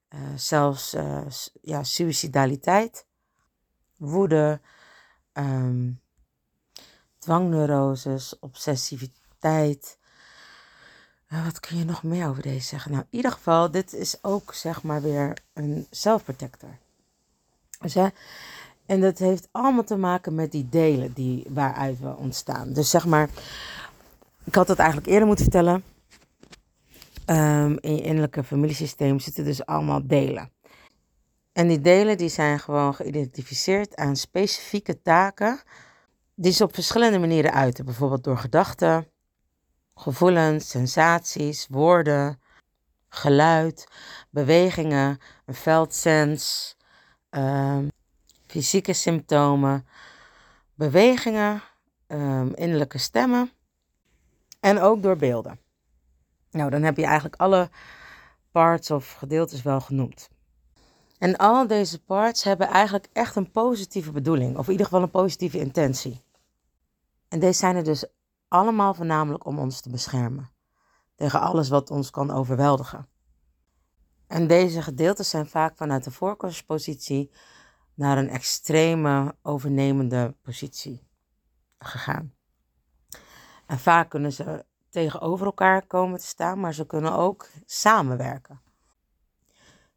uh, 0.10 0.20
zelfs 0.36 0.94
uh, 0.94 1.26
ja, 1.62 1.84
suicidaliteit, 1.84 3.06
woede, 3.98 4.60
um, 5.34 6.02
dwangneuroses, 7.20 8.40
obsessiviteit. 8.40 9.98
wat 11.28 11.60
kun 11.60 11.78
je 11.78 11.86
nog 11.86 12.04
meer 12.04 12.28
over 12.28 12.42
deze 12.42 12.68
zeggen? 12.68 12.92
Nou, 12.92 13.04
in 13.10 13.18
ieder 13.18 13.32
geval, 13.32 13.72
dit 13.72 13.94
is 13.94 14.24
ook 14.24 14.54
zeg 14.54 14.84
maar 14.84 15.02
weer 15.02 15.38
een 15.54 15.88
self-protector. 15.92 16.78
Dus, 17.80 17.94
hè, 17.94 18.08
en 18.86 19.02
dat 19.02 19.18
heeft 19.18 19.48
allemaal 19.52 19.84
te 19.84 19.98
maken 19.98 20.36
met 20.36 20.52
die 20.52 20.70
delen 20.70 21.14
die, 21.14 21.46
waaruit 21.50 22.00
we 22.00 22.16
ontstaan. 22.16 22.74
Dus 22.74 22.90
zeg 22.90 23.06
maar, 23.06 23.30
ik 24.44 24.56
had 24.56 24.68
het 24.68 24.80
eigenlijk 24.80 25.10
eerder 25.10 25.28
moeten 25.28 25.46
vertellen. 25.46 25.84
Um, 27.26 27.78
in 27.80 27.96
je 27.96 28.02
innerlijke 28.02 28.44
familiesysteem 28.44 29.20
zitten 29.20 29.44
dus 29.44 29.66
allemaal 29.66 30.08
delen. 30.08 30.52
En 31.54 31.68
die 31.68 31.82
delen 31.82 32.18
die 32.18 32.30
zijn 32.30 32.60
gewoon 32.60 32.96
geïdentificeerd 32.96 33.96
aan 33.96 34.16
specifieke 34.16 35.02
taken 35.02 35.62
die 36.36 36.52
ze 36.52 36.64
op 36.64 36.74
verschillende 36.74 37.20
manieren 37.20 37.54
uiten. 37.54 37.86
Bijvoorbeeld 37.86 38.24
door 38.24 38.38
gedachten, 38.38 39.08
gevoelens, 39.96 40.70
sensaties, 40.70 41.68
woorden, 41.70 42.40
geluid, 43.10 43.88
bewegingen, 44.30 45.20
een 45.46 45.54
veldsens, 45.54 46.76
um, 47.30 47.92
fysieke 48.48 48.94
symptomen, 48.94 49.88
bewegingen, 50.74 51.62
um, 52.08 52.54
innerlijke 52.56 52.98
stemmen 52.98 53.52
en 54.60 54.80
ook 54.80 55.02
door 55.02 55.18
beelden. 55.18 55.65
Nou, 56.56 56.70
dan 56.70 56.84
heb 56.84 56.98
je 56.98 57.06
eigenlijk 57.06 57.36
alle 57.36 57.70
parts 58.52 58.92
of 58.92 59.14
gedeeltes 59.14 59.62
wel 59.62 59.82
genoemd. 59.82 60.30
En 61.18 61.36
al 61.36 61.68
deze 61.68 62.04
parts 62.04 62.44
hebben 62.44 62.68
eigenlijk 62.68 63.08
echt 63.14 63.36
een 63.36 63.52
positieve 63.52 64.12
bedoeling, 64.12 64.58
of 64.58 64.66
in 64.66 64.72
ieder 64.72 64.86
geval 64.86 65.02
een 65.02 65.10
positieve 65.10 65.60
intentie. 65.60 66.24
En 67.28 67.40
deze 67.40 67.60
zijn 67.60 67.76
er 67.76 67.84
dus 67.84 68.06
allemaal 68.48 68.94
voornamelijk 68.94 69.46
om 69.46 69.60
ons 69.60 69.82
te 69.82 69.90
beschermen 69.90 70.52
tegen 71.16 71.42
alles 71.42 71.70
wat 71.70 71.92
ons 71.92 72.10
kan 72.10 72.32
overweldigen. 72.32 73.08
En 74.28 74.48
deze 74.48 74.82
gedeeltes 74.82 75.30
zijn 75.30 75.48
vaak 75.48 75.78
vanuit 75.78 76.04
de 76.04 76.12
voorkeurspositie 76.12 77.32
naar 77.94 78.18
een 78.18 78.30
extreme 78.30 79.36
overnemende 79.42 80.36
positie 80.42 81.08
gegaan. 81.78 82.34
En 83.66 83.80
vaak 83.80 84.10
kunnen 84.10 84.34
ze 84.34 84.66
tegenover 84.96 85.46
elkaar 85.46 85.88
komen 85.88 86.20
te 86.20 86.26
staan, 86.26 86.60
maar 86.60 86.74
ze 86.74 86.86
kunnen 86.86 87.14
ook 87.14 87.50
samenwerken. 87.66 88.62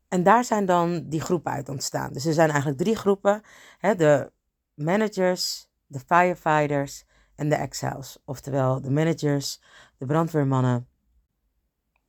En 0.09 0.23
daar 0.23 0.45
zijn 0.45 0.67
dan 0.67 1.09
die 1.09 1.21
groepen 1.21 1.53
uit 1.53 1.69
ontstaan. 1.69 2.13
Dus 2.13 2.25
er 2.25 2.33
zijn 2.33 2.49
eigenlijk 2.49 2.79
drie 2.81 2.97
groepen: 2.97 3.43
hè, 3.79 3.95
de 3.95 4.33
managers, 4.75 5.69
de 5.87 5.99
firefighters 5.99 7.05
en 7.35 7.49
de 7.49 7.55
exiles. 7.55 8.19
Oftewel 8.25 8.81
de 8.81 8.91
managers, 8.91 9.61
de 9.97 10.07
brandweermannen. 10.07 10.89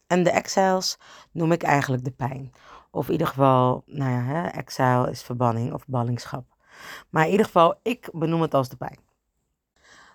En 0.08 0.24
de 0.24 0.31
exiles 0.31 0.98
noem 1.31 1.51
ik 1.51 1.63
eigenlijk 1.63 2.03
de 2.03 2.12
pijn. 2.12 2.51
Of 2.91 3.05
in 3.05 3.12
ieder 3.12 3.27
geval, 3.27 3.84
nou 3.86 4.12
ja, 4.12 4.22
hè, 4.22 4.48
exile 4.48 5.10
is 5.10 5.24
verbanning 5.24 5.74
of 5.74 5.88
ballingschap. 5.88 6.46
Maar 7.10 7.25
in 7.25 7.31
ieder 7.31 7.46
geval, 7.46 7.79
ik 7.84 8.10
benoem 8.12 8.41
het 8.41 8.53
als 8.53 8.69
de 8.69 8.77
pijn. 8.77 9.08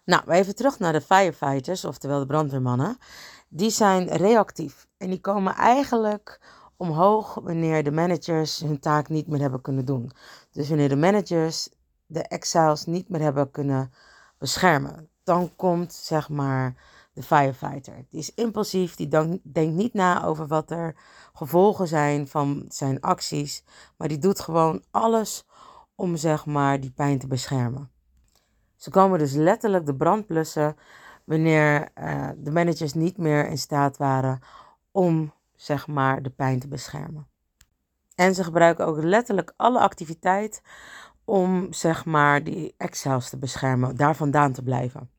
Nou, 0.04 0.30
even 0.30 0.54
terug 0.54 0.78
naar 0.78 0.92
de 0.92 1.00
firefighters, 1.00 1.84
oftewel 1.84 2.18
de 2.18 2.26
brandweermannen. 2.26 2.98
Die 3.48 3.70
zijn 3.70 4.08
reactief 4.08 4.86
en 4.96 5.10
die 5.10 5.20
komen 5.20 5.54
eigenlijk 5.54 6.40
omhoog 6.76 7.34
wanneer 7.34 7.84
de 7.84 7.90
managers 7.90 8.60
hun 8.60 8.78
taak 8.78 9.08
niet 9.08 9.26
meer 9.26 9.40
hebben 9.40 9.60
kunnen 9.60 9.84
doen. 9.84 10.10
Dus 10.50 10.68
wanneer 10.68 10.88
de 10.88 10.96
managers 10.96 11.68
de 12.06 12.22
exiles 12.22 12.84
niet 12.84 13.08
meer 13.08 13.20
hebben 13.20 13.50
kunnen 13.50 13.92
beschermen, 14.38 15.08
dan 15.22 15.56
komt 15.56 15.92
zeg 15.92 16.28
maar 16.28 16.74
de 17.12 17.22
firefighter. 17.22 18.06
Die 18.10 18.20
is 18.20 18.34
impulsief, 18.34 18.94
die 18.94 19.08
denkt 19.42 19.74
niet 19.74 19.94
na 19.94 20.24
over 20.24 20.46
wat 20.46 20.70
er 20.70 20.96
gevolgen 21.32 21.88
zijn 21.88 22.28
van 22.28 22.64
zijn 22.68 23.00
acties, 23.00 23.64
maar 23.96 24.08
die 24.08 24.18
doet 24.18 24.40
gewoon 24.40 24.82
alles 24.90 25.44
om 25.94 26.16
zeg 26.16 26.46
maar 26.46 26.80
die 26.80 26.92
pijn 26.92 27.18
te 27.18 27.26
beschermen. 27.26 27.93
Ze 28.84 28.90
komen 28.90 29.18
dus 29.18 29.32
letterlijk 29.32 29.86
de 29.86 29.94
brand 29.94 30.26
blussen 30.26 30.76
wanneer 31.24 31.88
uh, 31.98 32.28
de 32.36 32.50
managers 32.50 32.92
niet 32.92 33.16
meer 33.16 33.48
in 33.48 33.58
staat 33.58 33.96
waren 33.96 34.40
om 34.90 35.32
zeg 35.56 35.86
maar 35.86 36.22
de 36.22 36.30
pijn 36.30 36.60
te 36.60 36.68
beschermen. 36.68 37.26
En 38.14 38.34
ze 38.34 38.44
gebruiken 38.44 38.86
ook 38.86 39.02
letterlijk 39.02 39.52
alle 39.56 39.78
activiteit 39.78 40.62
om 41.24 41.72
zeg 41.72 42.04
maar 42.04 42.44
die 42.44 42.74
exiles 42.76 43.28
te 43.28 43.38
beschermen, 43.38 43.96
daar 43.96 44.16
vandaan 44.16 44.52
te 44.52 44.62
blijven. 44.62 45.10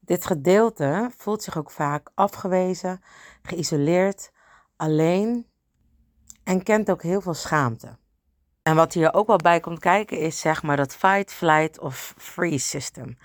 Dit 0.00 0.26
gedeelte 0.26 1.10
voelt 1.16 1.42
zich 1.42 1.58
ook 1.58 1.70
vaak 1.70 2.10
afgewezen, 2.14 3.00
geïsoleerd, 3.42 4.32
alleen 4.76 5.46
en 6.44 6.62
kent 6.62 6.90
ook 6.90 7.02
heel 7.02 7.20
veel 7.20 7.34
schaamte. 7.34 8.00
En 8.62 8.74
wat 8.74 8.92
hier 8.92 9.14
ook 9.14 9.26
wel 9.26 9.36
bij 9.36 9.60
komt 9.60 9.78
kijken 9.78 10.18
is 10.18 10.40
zeg 10.40 10.62
maar 10.62 10.76
dat 10.76 10.94
fight, 10.94 11.32
flight 11.32 11.78
of 11.78 12.14
freeze 12.16 12.66
system. 12.66 13.18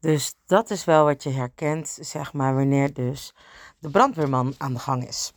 Dus 0.00 0.34
dat 0.46 0.70
is 0.70 0.84
wel 0.84 1.04
wat 1.04 1.22
je 1.22 1.30
herkent 1.30 1.98
zeg 2.00 2.32
maar 2.32 2.54
wanneer 2.54 2.94
dus 2.94 3.34
de 3.78 3.90
brandweerman 3.90 4.54
aan 4.58 4.72
de 4.72 4.78
gang 4.78 5.08
is. 5.08 5.32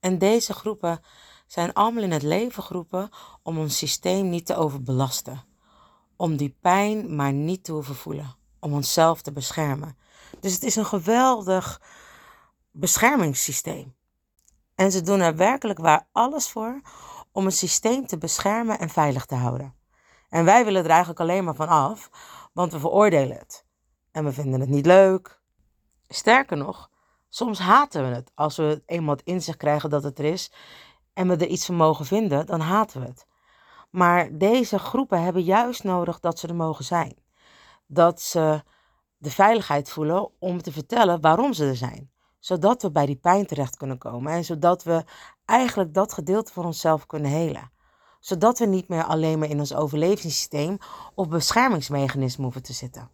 En 0.00 0.18
deze 0.18 0.52
groepen 0.52 1.00
zijn 1.46 1.72
allemaal 1.72 2.02
in 2.02 2.12
het 2.12 2.22
leven 2.22 2.62
geroepen 2.62 3.08
om 3.42 3.58
ons 3.58 3.78
systeem 3.78 4.28
niet 4.28 4.46
te 4.46 4.56
overbelasten. 4.56 5.44
Om 6.16 6.36
die 6.36 6.56
pijn 6.60 7.16
maar 7.16 7.32
niet 7.32 7.64
te 7.64 7.72
hoeven 7.72 7.94
voelen. 7.94 8.36
Om 8.60 8.72
onszelf 8.72 9.22
te 9.22 9.32
beschermen. 9.32 9.96
Dus 10.40 10.52
het 10.52 10.62
is 10.62 10.76
een 10.76 10.86
geweldig 10.86 11.80
beschermingssysteem. 12.70 13.94
En 14.74 14.92
ze 14.92 15.02
doen 15.02 15.20
er 15.20 15.36
werkelijk 15.36 15.78
waar 15.78 16.06
alles 16.12 16.48
voor 16.48 16.80
om 17.34 17.44
het 17.44 17.56
systeem 17.56 18.06
te 18.06 18.18
beschermen 18.18 18.78
en 18.78 18.88
veilig 18.88 19.24
te 19.26 19.34
houden. 19.34 19.74
En 20.28 20.44
wij 20.44 20.64
willen 20.64 20.84
er 20.84 20.90
eigenlijk 20.90 21.20
alleen 21.20 21.44
maar 21.44 21.54
van 21.54 21.68
af, 21.68 22.10
want 22.52 22.72
we 22.72 22.78
veroordelen 22.78 23.36
het. 23.36 23.64
En 24.12 24.24
we 24.24 24.32
vinden 24.32 24.60
het 24.60 24.68
niet 24.68 24.86
leuk. 24.86 25.40
Sterker 26.08 26.56
nog, 26.56 26.90
soms 27.28 27.58
haten 27.58 28.08
we 28.08 28.14
het. 28.14 28.30
Als 28.34 28.56
we 28.56 28.82
eenmaal 28.86 29.14
het 29.14 29.24
inzicht 29.24 29.58
krijgen 29.58 29.90
dat 29.90 30.02
het 30.02 30.18
er 30.18 30.24
is 30.24 30.52
en 31.12 31.28
we 31.28 31.36
er 31.36 31.46
iets 31.46 31.66
van 31.66 31.74
mogen 31.74 32.06
vinden, 32.06 32.46
dan 32.46 32.60
haten 32.60 33.00
we 33.00 33.06
het. 33.06 33.26
Maar 33.90 34.38
deze 34.38 34.78
groepen 34.78 35.22
hebben 35.22 35.42
juist 35.42 35.84
nodig 35.84 36.20
dat 36.20 36.38
ze 36.38 36.48
er 36.48 36.54
mogen 36.54 36.84
zijn. 36.84 37.16
Dat 37.86 38.20
ze 38.20 38.62
de 39.16 39.30
veiligheid 39.30 39.90
voelen 39.90 40.30
om 40.38 40.62
te 40.62 40.72
vertellen 40.72 41.20
waarom 41.20 41.52
ze 41.52 41.66
er 41.66 41.76
zijn. 41.76 42.10
Zodat 42.44 42.82
we 42.82 42.90
bij 42.90 43.06
die 43.06 43.16
pijn 43.16 43.46
terecht 43.46 43.76
kunnen 43.76 43.98
komen 43.98 44.32
en 44.32 44.44
zodat 44.44 44.82
we 44.82 45.04
eigenlijk 45.44 45.94
dat 45.94 46.12
gedeelte 46.12 46.52
van 46.52 46.64
onszelf 46.64 47.06
kunnen 47.06 47.30
helen. 47.30 47.70
Zodat 48.20 48.58
we 48.58 48.66
niet 48.66 48.88
meer 48.88 49.04
alleen 49.04 49.38
maar 49.38 49.48
in 49.48 49.58
ons 49.58 49.74
overlevingssysteem 49.74 50.78
of 51.14 51.28
beschermingsmechanisme 51.28 52.42
hoeven 52.42 52.62
te 52.62 52.72
zitten. 52.72 53.10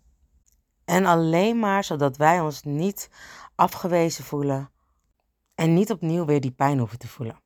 En 0.85 1.07
alleen 1.07 1.59
maar 1.59 1.85
zodat 1.85 2.17
wij 2.17 2.41
ons 2.41 2.63
niet 2.63 3.11
afgewezen 3.55 4.25
voelen 4.25 4.71
en 5.55 5.75
niet 5.75 5.91
opnieuw 5.91 6.25
weer 6.25 6.41
die 6.41 6.53
pijn 6.53 6.79
hoeven 6.79 6.99
te 6.99 7.09
voelen. 7.09 7.41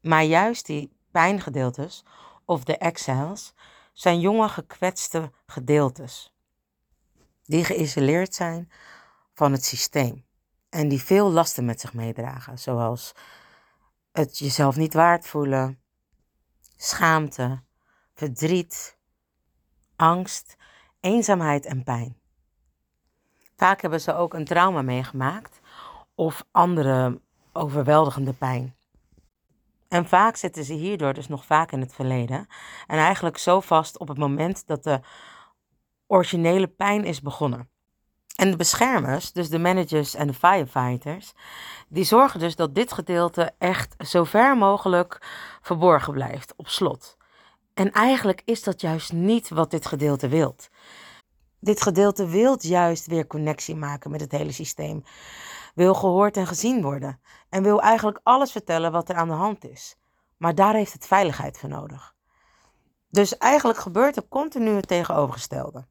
Maar 0.00 0.24
juist 0.24 0.66
die 0.66 0.96
pijngedeeltes, 1.10 2.04
of 2.44 2.64
de 2.64 2.76
exiles, 2.76 3.54
zijn 3.92 4.20
jonge 4.20 4.48
gekwetste 4.48 5.32
gedeeltes. 5.46 6.34
Die 7.42 7.64
geïsoleerd 7.64 8.34
zijn 8.34 8.70
van 9.34 9.52
het 9.52 9.64
systeem. 9.64 10.30
En 10.72 10.88
die 10.88 11.02
veel 11.02 11.30
lasten 11.30 11.64
met 11.64 11.80
zich 11.80 11.94
meedragen, 11.94 12.58
zoals 12.58 13.14
het 14.12 14.38
jezelf 14.38 14.76
niet 14.76 14.94
waard 14.94 15.26
voelen, 15.26 15.80
schaamte, 16.76 17.62
verdriet, 18.14 18.98
angst, 19.96 20.56
eenzaamheid 21.00 21.66
en 21.66 21.82
pijn. 21.82 22.16
Vaak 23.56 23.80
hebben 23.80 24.00
ze 24.00 24.14
ook 24.14 24.34
een 24.34 24.44
trauma 24.44 24.82
meegemaakt 24.82 25.60
of 26.14 26.44
andere 26.50 27.20
overweldigende 27.52 28.32
pijn. 28.32 28.74
En 29.88 30.06
vaak 30.08 30.36
zitten 30.36 30.64
ze 30.64 30.72
hierdoor 30.72 31.14
dus 31.14 31.28
nog 31.28 31.44
vaak 31.44 31.72
in 31.72 31.80
het 31.80 31.94
verleden. 31.94 32.46
En 32.86 32.98
eigenlijk 32.98 33.38
zo 33.38 33.60
vast 33.60 33.98
op 33.98 34.08
het 34.08 34.18
moment 34.18 34.66
dat 34.66 34.84
de 34.84 35.00
originele 36.06 36.66
pijn 36.66 37.04
is 37.04 37.20
begonnen. 37.20 37.71
En 38.42 38.50
de 38.50 38.56
beschermers, 38.56 39.32
dus 39.32 39.48
de 39.48 39.58
managers 39.58 40.14
en 40.14 40.26
de 40.26 40.34
firefighters, 40.34 41.32
die 41.88 42.04
zorgen 42.04 42.40
dus 42.40 42.56
dat 42.56 42.74
dit 42.74 42.92
gedeelte 42.92 43.52
echt 43.58 43.94
zo 43.98 44.24
ver 44.24 44.56
mogelijk 44.56 45.18
verborgen 45.60 46.12
blijft, 46.12 46.52
op 46.56 46.68
slot. 46.68 47.16
En 47.74 47.92
eigenlijk 47.92 48.42
is 48.44 48.62
dat 48.62 48.80
juist 48.80 49.12
niet 49.12 49.48
wat 49.48 49.70
dit 49.70 49.86
gedeelte 49.86 50.28
wilt. 50.28 50.68
Dit 51.60 51.82
gedeelte 51.82 52.26
wil 52.26 52.56
juist 52.58 53.06
weer 53.06 53.26
connectie 53.26 53.76
maken 53.76 54.10
met 54.10 54.20
het 54.20 54.32
hele 54.32 54.52
systeem. 54.52 55.04
Wil 55.74 55.94
gehoord 55.94 56.36
en 56.36 56.46
gezien 56.46 56.82
worden. 56.82 57.20
En 57.48 57.62
wil 57.62 57.80
eigenlijk 57.80 58.20
alles 58.22 58.52
vertellen 58.52 58.92
wat 58.92 59.08
er 59.08 59.16
aan 59.16 59.28
de 59.28 59.34
hand 59.34 59.64
is. 59.64 59.96
Maar 60.36 60.54
daar 60.54 60.74
heeft 60.74 60.92
het 60.92 61.06
veiligheid 61.06 61.58
voor 61.58 61.68
nodig. 61.68 62.14
Dus 63.10 63.38
eigenlijk 63.38 63.78
gebeurt 63.78 64.16
er 64.16 64.28
continu 64.28 64.70
het 64.70 64.88
tegenovergestelde. 64.88 65.86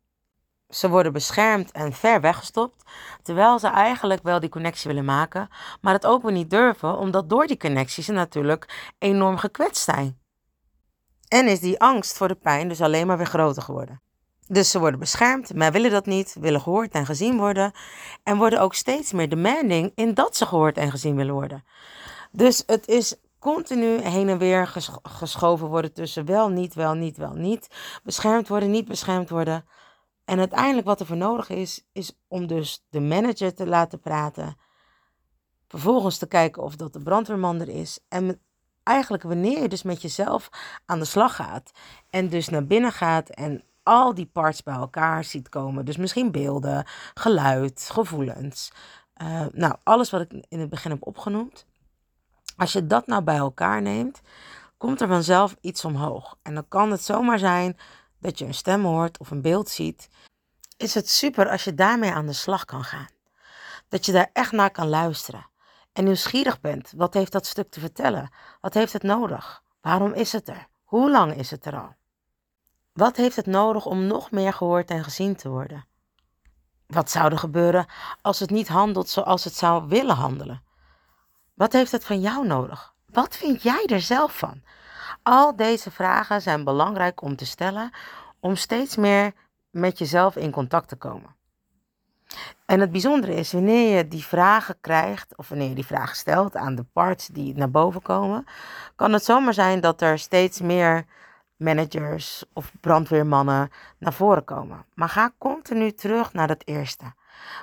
Ze 0.71 0.89
worden 0.89 1.13
beschermd 1.13 1.71
en 1.71 1.93
ver 1.93 2.21
weggestopt, 2.21 2.83
terwijl 3.23 3.59
ze 3.59 3.67
eigenlijk 3.67 4.23
wel 4.23 4.39
die 4.39 4.49
connectie 4.49 4.87
willen 4.91 5.05
maken, 5.05 5.49
maar 5.81 5.93
het 5.93 6.05
ook 6.05 6.23
weer 6.23 6.31
niet 6.31 6.49
durven, 6.49 6.97
omdat 6.97 7.29
door 7.29 7.47
die 7.47 7.57
connectie 7.57 8.03
ze 8.03 8.11
natuurlijk 8.11 8.91
enorm 8.99 9.37
gekwetst 9.37 9.83
zijn. 9.83 10.19
En 11.27 11.47
is 11.47 11.59
die 11.59 11.79
angst 11.79 12.17
voor 12.17 12.27
de 12.27 12.35
pijn 12.35 12.67
dus 12.67 12.81
alleen 12.81 13.07
maar 13.07 13.17
weer 13.17 13.25
groter 13.25 13.61
geworden. 13.61 14.01
Dus 14.47 14.71
ze 14.71 14.79
worden 14.79 14.99
beschermd, 14.99 15.55
maar 15.55 15.71
willen 15.71 15.91
dat 15.91 16.05
niet, 16.05 16.35
willen 16.39 16.61
gehoord 16.61 16.91
en 16.91 17.05
gezien 17.05 17.37
worden. 17.37 17.71
En 18.23 18.37
worden 18.37 18.61
ook 18.61 18.73
steeds 18.73 19.11
meer 19.11 19.29
demanding 19.29 19.91
in 19.95 20.13
dat 20.13 20.37
ze 20.37 20.45
gehoord 20.45 20.77
en 20.77 20.91
gezien 20.91 21.15
willen 21.15 21.33
worden. 21.33 21.63
Dus 22.31 22.63
het 22.65 22.87
is 22.87 23.15
continu 23.39 24.01
heen 24.01 24.29
en 24.29 24.37
weer 24.37 24.73
geschoven 25.03 25.67
worden 25.67 25.93
tussen 25.93 26.25
wel, 26.25 26.49
niet, 26.49 26.73
wel, 26.73 26.93
niet, 26.93 27.17
wel, 27.17 27.33
niet. 27.33 27.67
Beschermd 28.03 28.47
worden, 28.47 28.71
niet 28.71 28.87
beschermd 28.87 29.29
worden. 29.29 29.65
En 30.25 30.39
uiteindelijk 30.39 30.87
wat 30.87 30.99
er 30.99 31.05
voor 31.05 31.17
nodig 31.17 31.49
is, 31.49 31.85
is 31.91 32.11
om 32.27 32.47
dus 32.47 32.85
de 32.89 32.99
manager 32.99 33.53
te 33.53 33.67
laten 33.67 33.99
praten. 33.99 34.55
Vervolgens 35.67 36.17
te 36.17 36.27
kijken 36.27 36.63
of 36.63 36.75
dat 36.75 36.93
de 36.93 37.01
brandweerman 37.01 37.61
er 37.61 37.69
is. 37.69 37.99
En 38.07 38.41
eigenlijk 38.83 39.23
wanneer 39.23 39.61
je 39.61 39.67
dus 39.67 39.83
met 39.83 40.01
jezelf 40.01 40.49
aan 40.85 40.99
de 40.99 41.05
slag 41.05 41.35
gaat. 41.35 41.71
En 42.09 42.29
dus 42.29 42.49
naar 42.49 42.65
binnen 42.65 42.91
gaat 42.91 43.29
en 43.29 43.63
al 43.83 44.13
die 44.13 44.25
parts 44.25 44.63
bij 44.63 44.73
elkaar 44.73 45.23
ziet 45.23 45.49
komen. 45.49 45.85
Dus 45.85 45.97
misschien 45.97 46.31
beelden, 46.31 46.85
geluid, 47.13 47.89
gevoelens. 47.91 48.71
Uh, 49.21 49.45
nou, 49.51 49.75
alles 49.83 50.09
wat 50.09 50.21
ik 50.21 50.45
in 50.47 50.59
het 50.59 50.69
begin 50.69 50.91
heb 50.91 51.07
opgenoemd. 51.07 51.65
Als 52.57 52.73
je 52.73 52.87
dat 52.87 53.07
nou 53.07 53.23
bij 53.23 53.37
elkaar 53.37 53.81
neemt, 53.81 54.21
komt 54.77 55.01
er 55.01 55.07
vanzelf 55.07 55.55
iets 55.61 55.85
omhoog. 55.85 56.37
En 56.41 56.53
dan 56.53 56.67
kan 56.67 56.91
het 56.91 57.03
zomaar 57.03 57.39
zijn 57.39 57.77
dat 58.21 58.39
je 58.39 58.45
een 58.45 58.53
stem 58.53 58.83
hoort 58.83 59.17
of 59.17 59.31
een 59.31 59.41
beeld 59.41 59.69
ziet. 59.69 60.09
Is 60.77 60.93
het 60.93 61.09
super 61.09 61.49
als 61.49 61.63
je 61.63 61.73
daarmee 61.73 62.11
aan 62.11 62.25
de 62.25 62.33
slag 62.33 62.65
kan 62.65 62.83
gaan. 62.83 63.07
Dat 63.89 64.05
je 64.05 64.11
daar 64.11 64.29
echt 64.33 64.51
naar 64.51 64.71
kan 64.71 64.87
luisteren. 64.87 65.49
En 65.93 66.03
nieuwsgierig 66.03 66.61
bent. 66.61 66.93
Wat 66.95 67.13
heeft 67.13 67.31
dat 67.31 67.45
stuk 67.45 67.71
te 67.71 67.79
vertellen? 67.79 68.29
Wat 68.61 68.73
heeft 68.73 68.93
het 68.93 69.03
nodig? 69.03 69.63
Waarom 69.81 70.13
is 70.13 70.31
het 70.31 70.47
er? 70.47 70.67
Hoe 70.83 71.11
lang 71.11 71.35
is 71.35 71.51
het 71.51 71.65
er 71.65 71.79
al? 71.79 71.95
Wat 72.93 73.15
heeft 73.17 73.35
het 73.35 73.45
nodig 73.45 73.85
om 73.85 74.07
nog 74.07 74.31
meer 74.31 74.53
gehoord 74.53 74.89
en 74.89 75.03
gezien 75.03 75.35
te 75.35 75.49
worden? 75.49 75.85
Wat 76.87 77.11
zou 77.11 77.31
er 77.31 77.37
gebeuren 77.37 77.85
als 78.21 78.39
het 78.39 78.49
niet 78.49 78.67
handelt 78.67 79.09
zoals 79.09 79.43
het 79.43 79.55
zou 79.55 79.87
willen 79.87 80.15
handelen? 80.15 80.63
Wat 81.53 81.73
heeft 81.73 81.91
het 81.91 82.05
van 82.05 82.21
jou 82.21 82.47
nodig? 82.47 82.93
Wat 83.05 83.37
vind 83.37 83.61
jij 83.61 83.85
er 83.85 84.01
zelf 84.01 84.37
van? 84.37 84.63
Al 85.23 85.55
deze 85.55 85.91
vragen 85.91 86.41
zijn 86.41 86.63
belangrijk 86.63 87.21
om 87.21 87.35
te 87.35 87.45
stellen 87.45 87.91
om 88.39 88.55
steeds 88.55 88.95
meer 88.95 89.33
met 89.69 89.97
jezelf 89.97 90.35
in 90.35 90.51
contact 90.51 90.87
te 90.87 90.95
komen. 90.95 91.35
En 92.65 92.79
het 92.79 92.91
bijzondere 92.91 93.33
is, 93.33 93.51
wanneer 93.51 93.97
je 93.97 94.07
die 94.07 94.25
vragen 94.25 94.75
krijgt, 94.81 95.37
of 95.37 95.49
wanneer 95.49 95.69
je 95.69 95.75
die 95.75 95.85
vragen 95.85 96.15
stelt 96.15 96.55
aan 96.55 96.75
de 96.75 96.85
parts 96.93 97.27
die 97.27 97.55
naar 97.55 97.71
boven 97.71 98.01
komen, 98.01 98.45
kan 98.95 99.13
het 99.13 99.23
zomaar 99.23 99.53
zijn 99.53 99.79
dat 99.79 100.01
er 100.01 100.19
steeds 100.19 100.61
meer 100.61 101.05
managers 101.55 102.43
of 102.53 102.71
brandweermannen 102.79 103.71
naar 103.97 104.13
voren 104.13 104.43
komen. 104.43 104.85
Maar 104.93 105.09
ga 105.09 105.31
continu 105.37 105.91
terug 105.91 106.33
naar 106.33 106.49
het 106.49 106.67
eerste. 106.67 107.13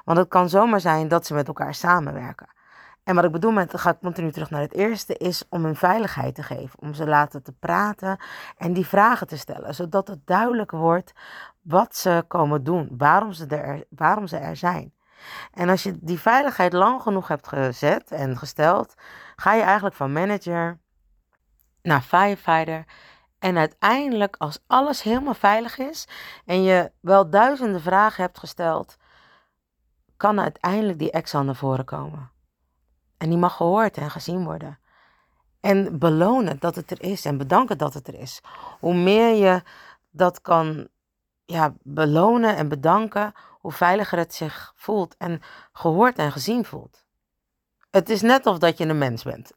Want 0.04 0.18
het 0.18 0.28
kan 0.28 0.48
zomaar 0.48 0.80
zijn 0.80 1.08
dat 1.08 1.26
ze 1.26 1.34
met 1.34 1.48
elkaar 1.48 1.74
samenwerken. 1.74 2.48
En 3.08 3.14
wat 3.14 3.24
ik 3.24 3.32
bedoel 3.32 3.50
met 3.50 3.80
ga 3.80 3.98
continu 4.02 4.30
terug 4.30 4.50
naar 4.50 4.60
het 4.60 4.74
eerste 4.74 5.16
is 5.16 5.42
om 5.48 5.64
hun 5.64 5.76
veiligheid 5.76 6.34
te 6.34 6.42
geven. 6.42 6.80
Om 6.80 6.94
ze 6.94 7.06
laten 7.06 7.42
te 7.42 7.52
praten 7.52 8.18
en 8.56 8.72
die 8.72 8.86
vragen 8.86 9.26
te 9.26 9.38
stellen. 9.38 9.74
Zodat 9.74 10.08
het 10.08 10.26
duidelijk 10.26 10.70
wordt 10.70 11.12
wat 11.62 11.96
ze 11.96 12.24
komen 12.26 12.64
doen. 12.64 12.88
Waarom 12.98 13.32
ze 13.32 13.46
er, 13.46 13.84
waarom 13.90 14.26
ze 14.26 14.36
er 14.36 14.56
zijn. 14.56 14.92
En 15.52 15.68
als 15.68 15.82
je 15.82 15.98
die 16.00 16.20
veiligheid 16.20 16.72
lang 16.72 17.02
genoeg 17.02 17.28
hebt 17.28 17.48
gezet 17.48 18.10
en 18.10 18.38
gesteld, 18.38 18.94
ga 19.36 19.54
je 19.54 19.62
eigenlijk 19.62 19.96
van 19.96 20.12
manager 20.12 20.78
naar 21.82 22.02
firefighter 22.02 22.84
en 23.38 23.56
uiteindelijk, 23.56 24.36
als 24.36 24.58
alles 24.66 25.02
helemaal 25.02 25.34
veilig 25.34 25.78
is 25.78 26.08
en 26.44 26.62
je 26.62 26.92
wel 27.00 27.30
duizenden 27.30 27.80
vragen 27.80 28.22
hebt 28.22 28.38
gesteld, 28.38 28.96
kan 30.16 30.40
uiteindelijk 30.40 30.98
die 30.98 31.10
ex 31.10 31.32
naar 31.32 31.54
voren 31.54 31.84
komen. 31.84 32.36
En 33.18 33.28
die 33.28 33.38
mag 33.38 33.56
gehoord 33.56 33.96
en 33.96 34.10
gezien 34.10 34.44
worden. 34.44 34.78
En 35.60 35.98
belonen 35.98 36.56
dat 36.58 36.74
het 36.74 36.90
er 36.90 37.02
is 37.02 37.24
en 37.24 37.38
bedanken 37.38 37.78
dat 37.78 37.94
het 37.94 38.08
er 38.08 38.14
is. 38.14 38.40
Hoe 38.80 38.94
meer 38.94 39.34
je 39.34 39.62
dat 40.10 40.40
kan 40.40 40.88
ja, 41.44 41.74
belonen 41.82 42.56
en 42.56 42.68
bedanken, 42.68 43.32
hoe 43.60 43.72
veiliger 43.72 44.18
het 44.18 44.34
zich 44.34 44.72
voelt 44.76 45.16
en 45.16 45.40
gehoord 45.72 46.18
en 46.18 46.32
gezien 46.32 46.64
voelt. 46.64 47.04
Het 47.90 48.08
is 48.08 48.22
net 48.22 48.46
of 48.46 48.58
dat 48.58 48.78
je 48.78 48.86
een 48.86 48.98
mens 48.98 49.22
bent. 49.22 49.50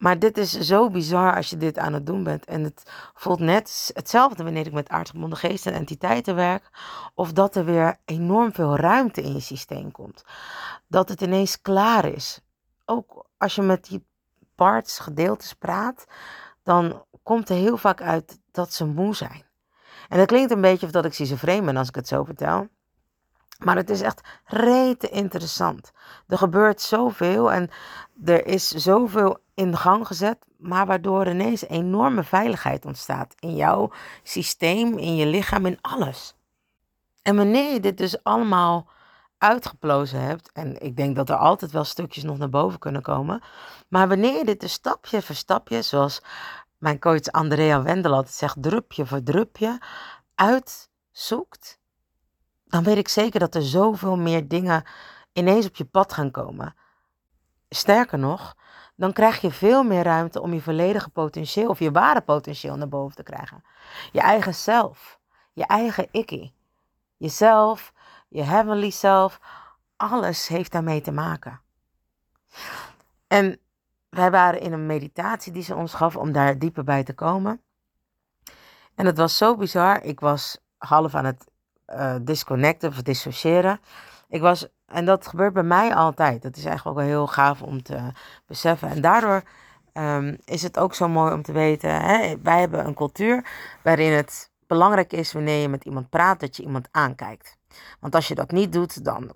Maar 0.00 0.18
dit 0.18 0.38
is 0.38 0.58
zo 0.58 0.90
bizar 0.90 1.36
als 1.36 1.50
je 1.50 1.56
dit 1.56 1.78
aan 1.78 1.92
het 1.92 2.06
doen 2.06 2.22
bent. 2.22 2.44
En 2.44 2.64
het 2.64 2.82
voelt 3.14 3.38
net 3.38 3.90
hetzelfde 3.94 4.44
wanneer 4.44 4.66
ik 4.66 4.72
met 4.72 4.88
aardgebonden 4.88 5.38
geesten 5.38 5.72
en 5.72 5.78
entiteiten 5.78 6.34
werk. 6.34 6.70
Of 7.14 7.32
dat 7.32 7.56
er 7.56 7.64
weer 7.64 7.98
enorm 8.04 8.52
veel 8.52 8.76
ruimte 8.76 9.22
in 9.22 9.32
je 9.32 9.40
systeem 9.40 9.92
komt. 9.92 10.24
Dat 10.86 11.08
het 11.08 11.20
ineens 11.20 11.60
klaar 11.60 12.04
is. 12.04 12.40
Ook 12.84 13.26
als 13.38 13.54
je 13.54 13.62
met 13.62 13.84
die 13.84 14.06
parts, 14.54 14.98
gedeeltes 14.98 15.54
praat, 15.54 16.04
dan 16.62 17.04
komt 17.22 17.48
er 17.48 17.56
heel 17.56 17.76
vaak 17.76 18.02
uit 18.02 18.40
dat 18.50 18.72
ze 18.72 18.84
moe 18.84 19.14
zijn. 19.14 19.44
En 20.08 20.18
dat 20.18 20.26
klinkt 20.26 20.50
een 20.50 20.60
beetje 20.60 20.86
of 20.86 20.92
dat 20.92 21.04
ik 21.04 21.14
schizofreen 21.14 21.64
ben 21.64 21.76
als 21.76 21.88
ik 21.88 21.94
het 21.94 22.08
zo 22.08 22.24
vertel. 22.24 22.68
Maar 23.64 23.76
het 23.76 23.90
is 23.90 24.00
echt 24.00 24.20
rete 24.44 25.08
interessant. 25.08 25.90
Er 26.26 26.38
gebeurt 26.38 26.80
zoveel 26.80 27.52
en 27.52 27.70
er 28.24 28.46
is 28.46 28.68
zoveel 28.68 29.38
in 29.54 29.76
gang 29.76 30.06
gezet, 30.06 30.38
maar 30.56 30.86
waardoor 30.86 31.26
ineens 31.26 31.66
enorme 31.66 32.22
veiligheid 32.22 32.84
ontstaat 32.84 33.34
in 33.38 33.56
jouw 33.56 33.90
systeem, 34.22 34.98
in 34.98 35.16
je 35.16 35.26
lichaam, 35.26 35.66
in 35.66 35.78
alles. 35.80 36.34
En 37.22 37.36
wanneer 37.36 37.72
je 37.72 37.80
dit 37.80 37.98
dus 37.98 38.22
allemaal 38.24 38.88
uitgeplozen 39.38 40.20
hebt, 40.20 40.50
en 40.52 40.80
ik 40.80 40.96
denk 40.96 41.16
dat 41.16 41.28
er 41.28 41.36
altijd 41.36 41.72
wel 41.72 41.84
stukjes 41.84 42.24
nog 42.24 42.38
naar 42.38 42.48
boven 42.48 42.78
kunnen 42.78 43.02
komen, 43.02 43.42
maar 43.88 44.08
wanneer 44.08 44.38
je 44.38 44.44
dit 44.44 44.60
dus 44.60 44.72
stapje 44.72 45.22
voor 45.22 45.34
stapje, 45.34 45.82
zoals 45.82 46.22
mijn 46.78 46.98
coach 46.98 47.26
Andrea 47.26 47.82
Wendel 47.82 48.14
altijd 48.14 48.34
zegt, 48.34 48.62
drupje 48.62 49.06
voor 49.06 49.22
drupje, 49.22 49.80
uitzoekt, 50.34 51.78
dan 52.70 52.82
weet 52.82 52.96
ik 52.96 53.08
zeker 53.08 53.40
dat 53.40 53.54
er 53.54 53.62
zoveel 53.62 54.16
meer 54.16 54.48
dingen 54.48 54.84
ineens 55.32 55.66
op 55.66 55.76
je 55.76 55.84
pad 55.84 56.12
gaan 56.12 56.30
komen. 56.30 56.74
Sterker 57.68 58.18
nog, 58.18 58.56
dan 58.96 59.12
krijg 59.12 59.40
je 59.40 59.50
veel 59.50 59.82
meer 59.82 60.02
ruimte 60.02 60.40
om 60.40 60.52
je 60.52 60.60
volledige 60.60 61.10
potentieel 61.10 61.68
of 61.68 61.78
je 61.78 61.90
ware 61.90 62.20
potentieel 62.20 62.76
naar 62.76 62.88
boven 62.88 63.16
te 63.16 63.22
krijgen. 63.22 63.64
Je 64.12 64.20
eigen 64.20 64.54
zelf, 64.54 65.18
je 65.52 65.66
eigen 65.66 66.08
ikkie, 66.10 66.54
jezelf, 67.16 67.92
je 68.28 68.42
heavenly 68.42 68.90
self, 68.90 69.40
alles 69.96 70.48
heeft 70.48 70.72
daarmee 70.72 71.00
te 71.00 71.12
maken. 71.12 71.60
En 73.26 73.60
wij 74.08 74.30
waren 74.30 74.60
in 74.60 74.72
een 74.72 74.86
meditatie 74.86 75.52
die 75.52 75.62
ze 75.62 75.74
ons 75.74 75.94
gaf 75.94 76.16
om 76.16 76.32
daar 76.32 76.58
dieper 76.58 76.84
bij 76.84 77.04
te 77.04 77.14
komen. 77.14 77.60
En 78.94 79.06
het 79.06 79.16
was 79.16 79.36
zo 79.36 79.56
bizar. 79.56 80.02
Ik 80.02 80.20
was 80.20 80.58
half 80.78 81.14
aan 81.14 81.24
het 81.24 81.50
uh, 81.92 82.14
disconnecten 82.20 82.88
of 82.88 83.02
dissociëren. 83.02 83.80
Ik 84.28 84.40
was, 84.40 84.68
en 84.86 85.04
dat 85.04 85.26
gebeurt 85.26 85.52
bij 85.52 85.62
mij 85.62 85.94
altijd. 85.94 86.42
Dat 86.42 86.56
is 86.56 86.64
eigenlijk 86.64 86.98
ook 86.98 87.04
wel 87.04 87.12
heel 87.12 87.26
gaaf 87.26 87.62
om 87.62 87.82
te 87.82 88.12
beseffen. 88.46 88.88
En 88.88 89.00
daardoor 89.00 89.42
um, 89.94 90.36
is 90.44 90.62
het 90.62 90.78
ook 90.78 90.94
zo 90.94 91.08
mooi 91.08 91.32
om 91.32 91.42
te 91.42 91.52
weten. 91.52 92.02
Hè, 92.02 92.36
wij 92.42 92.60
hebben 92.60 92.86
een 92.86 92.94
cultuur 92.94 93.46
waarin 93.82 94.12
het 94.12 94.50
belangrijk 94.66 95.12
is 95.12 95.32
wanneer 95.32 95.60
je 95.60 95.68
met 95.68 95.84
iemand 95.84 96.10
praat 96.10 96.40
dat 96.40 96.56
je 96.56 96.62
iemand 96.62 96.88
aankijkt. 96.90 97.58
Want 98.00 98.14
als 98.14 98.28
je 98.28 98.34
dat 98.34 98.50
niet 98.50 98.72
doet, 98.72 99.04
dan 99.04 99.32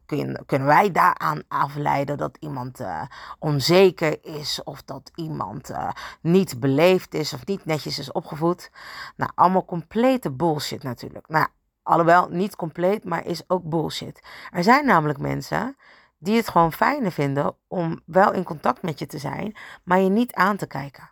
kunnen 0.46 0.68
wij 0.68 0.90
daaraan 0.90 1.42
afleiden 1.48 2.16
dat 2.16 2.36
iemand 2.40 2.80
uh, 2.80 3.02
onzeker 3.38 4.18
is 4.22 4.62
of 4.64 4.82
dat 4.82 5.10
iemand 5.14 5.70
uh, 5.70 5.90
niet 6.20 6.60
beleefd 6.60 7.14
is 7.14 7.32
of 7.32 7.46
niet 7.46 7.64
netjes 7.64 7.98
is 7.98 8.12
opgevoed. 8.12 8.70
Nou, 9.16 9.30
allemaal 9.34 9.64
complete 9.64 10.30
bullshit 10.30 10.82
natuurlijk. 10.82 11.28
Nou, 11.28 11.46
Alhoewel 11.84 12.28
niet 12.28 12.56
compleet, 12.56 13.04
maar 13.04 13.26
is 13.26 13.42
ook 13.46 13.62
bullshit. 13.62 14.22
Er 14.50 14.62
zijn 14.62 14.86
namelijk 14.86 15.18
mensen 15.18 15.76
die 16.18 16.36
het 16.36 16.48
gewoon 16.48 16.72
fijner 16.72 17.12
vinden 17.12 17.56
om 17.68 18.00
wel 18.06 18.32
in 18.32 18.44
contact 18.44 18.82
met 18.82 18.98
je 18.98 19.06
te 19.06 19.18
zijn, 19.18 19.56
maar 19.82 20.00
je 20.00 20.08
niet 20.08 20.34
aan 20.34 20.56
te 20.56 20.66
kijken. 20.66 21.10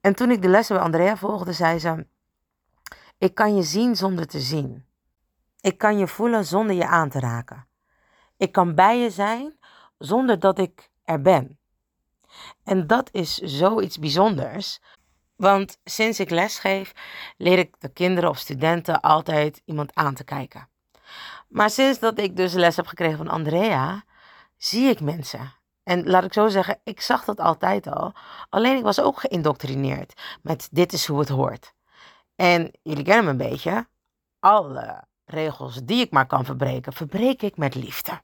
En 0.00 0.14
toen 0.14 0.30
ik 0.30 0.42
de 0.42 0.48
lessen 0.48 0.76
bij 0.76 0.84
Andrea 0.84 1.16
volgde, 1.16 1.52
zei 1.52 1.78
ze: 1.78 2.06
Ik 3.18 3.34
kan 3.34 3.56
je 3.56 3.62
zien 3.62 3.96
zonder 3.96 4.26
te 4.26 4.40
zien. 4.40 4.86
Ik 5.60 5.78
kan 5.78 5.98
je 5.98 6.08
voelen 6.08 6.44
zonder 6.44 6.76
je 6.76 6.86
aan 6.86 7.08
te 7.08 7.20
raken. 7.20 7.66
Ik 8.36 8.52
kan 8.52 8.74
bij 8.74 8.98
je 8.98 9.10
zijn 9.10 9.58
zonder 9.98 10.38
dat 10.38 10.58
ik 10.58 10.90
er 11.04 11.20
ben. 11.20 11.58
En 12.64 12.86
dat 12.86 13.08
is 13.12 13.36
zoiets 13.36 13.98
bijzonders. 13.98 14.80
Want 15.36 15.78
sinds 15.84 16.20
ik 16.20 16.30
lesgeef, 16.30 16.92
leer 17.36 17.58
ik 17.58 17.74
de 17.78 17.88
kinderen 17.88 18.30
of 18.30 18.38
studenten 18.38 19.00
altijd 19.00 19.62
iemand 19.64 19.94
aan 19.94 20.14
te 20.14 20.24
kijken. 20.24 20.68
Maar 21.48 21.70
sinds 21.70 21.98
dat 21.98 22.18
ik 22.18 22.36
dus 22.36 22.52
les 22.52 22.76
heb 22.76 22.86
gekregen 22.86 23.16
van 23.16 23.28
Andrea, 23.28 24.04
zie 24.56 24.88
ik 24.88 25.00
mensen. 25.00 25.52
En 25.82 26.08
laat 26.08 26.24
ik 26.24 26.32
zo 26.32 26.48
zeggen, 26.48 26.80
ik 26.84 27.00
zag 27.00 27.24
dat 27.24 27.40
altijd 27.40 27.86
al. 27.86 28.12
Alleen 28.48 28.76
ik 28.76 28.82
was 28.82 29.00
ook 29.00 29.20
geïndoctrineerd 29.20 30.20
met 30.42 30.68
dit 30.70 30.92
is 30.92 31.06
hoe 31.06 31.18
het 31.18 31.28
hoort. 31.28 31.74
En 32.36 32.70
jullie 32.82 33.04
kennen 33.04 33.24
me 33.24 33.30
een 33.30 33.50
beetje. 33.50 33.86
Alle 34.40 35.04
regels 35.24 35.80
die 35.84 36.00
ik 36.00 36.10
maar 36.10 36.26
kan 36.26 36.44
verbreken, 36.44 36.92
verbreek 36.92 37.42
ik 37.42 37.56
met 37.56 37.74
liefde. 37.74 38.20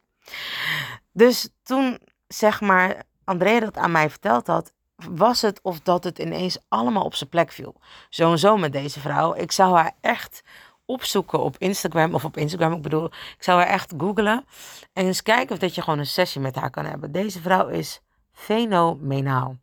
Dus 1.12 1.48
toen, 1.62 1.98
zeg 2.28 2.60
maar, 2.60 3.02
André 3.24 3.60
dat 3.60 3.76
aan 3.76 3.92
mij 3.92 4.10
verteld 4.10 4.46
had, 4.46 4.72
was 5.10 5.42
het 5.42 5.60
of 5.62 5.80
dat 5.80 6.04
het 6.04 6.18
ineens 6.18 6.58
allemaal 6.68 7.04
op 7.04 7.14
zijn 7.14 7.30
plek 7.30 7.52
viel. 7.52 7.80
Zo 8.08 8.30
en 8.30 8.38
zo 8.38 8.56
met 8.56 8.72
deze 8.72 9.00
vrouw. 9.00 9.34
Ik 9.34 9.52
zou 9.52 9.76
haar 9.76 9.92
echt 10.00 10.42
opzoeken 10.84 11.40
op 11.40 11.58
Instagram, 11.58 12.14
of 12.14 12.24
op 12.24 12.36
Instagram, 12.36 12.72
ik 12.72 12.82
bedoel, 12.82 13.04
ik 13.06 13.42
zou 13.42 13.58
haar 13.58 13.68
echt 13.68 13.94
googlen 13.98 14.44
en 14.92 15.06
eens 15.06 15.22
kijken 15.22 15.52
of 15.52 15.58
dat 15.58 15.74
je 15.74 15.82
gewoon 15.82 15.98
een 15.98 16.06
sessie 16.06 16.40
met 16.40 16.54
haar 16.54 16.70
kan 16.70 16.84
hebben. 16.84 17.12
Deze 17.12 17.40
vrouw 17.40 17.68
is 17.68 18.00
fenomenaal. 18.32 19.56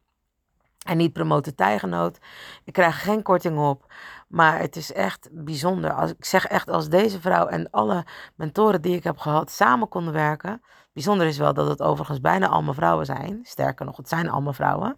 En 0.87 0.97
niet 0.97 1.13
promoten 1.13 1.55
tijgenoot. 1.55 2.17
Ik 2.63 2.73
krijg 2.73 3.01
geen 3.03 3.23
korting 3.23 3.57
op. 3.57 3.93
Maar 4.27 4.59
het 4.59 4.75
is 4.75 4.93
echt 4.93 5.29
bijzonder. 5.31 5.93
Als, 5.93 6.11
ik 6.11 6.25
zeg 6.25 6.45
echt, 6.45 6.69
als 6.69 6.89
deze 6.89 7.21
vrouw 7.21 7.45
en 7.45 7.69
alle 7.69 8.05
mentoren 8.35 8.81
die 8.81 8.95
ik 8.95 9.03
heb 9.03 9.17
gehad 9.17 9.51
samen 9.51 9.87
konden 9.89 10.13
werken. 10.13 10.61
Bijzonder 10.97 11.27
is 11.27 11.37
wel 11.37 11.53
dat 11.53 11.67
het 11.67 11.81
overigens 11.81 12.19
bijna 12.21 12.47
allemaal 12.47 12.73
vrouwen 12.73 13.05
zijn. 13.05 13.39
Sterker 13.43 13.85
nog, 13.85 13.97
het 13.97 14.09
zijn 14.09 14.29
allemaal 14.29 14.53
vrouwen. 14.53 14.97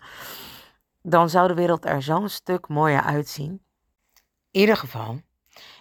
Dan 1.01 1.29
zou 1.29 1.47
de 1.47 1.53
wereld 1.53 1.85
er 1.85 2.01
zo'n 2.01 2.29
stuk 2.29 2.67
mooier 2.67 3.01
uitzien. 3.01 3.51
In 4.51 4.59
ieder 4.59 4.77
geval, 4.77 5.21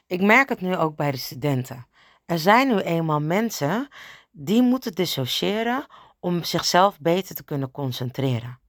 ik 0.06 0.22
merk 0.22 0.48
het 0.48 0.60
nu 0.60 0.76
ook 0.76 0.96
bij 0.96 1.10
de 1.10 1.16
studenten. 1.16 1.86
Er 2.26 2.38
zijn 2.38 2.68
nu 2.68 2.78
eenmaal 2.78 3.20
mensen 3.20 3.88
die 4.30 4.62
moeten 4.62 4.92
dissociëren 4.92 5.86
om 6.20 6.44
zichzelf 6.44 6.98
beter 7.00 7.34
te 7.34 7.44
kunnen 7.44 7.70
concentreren. 7.70 8.60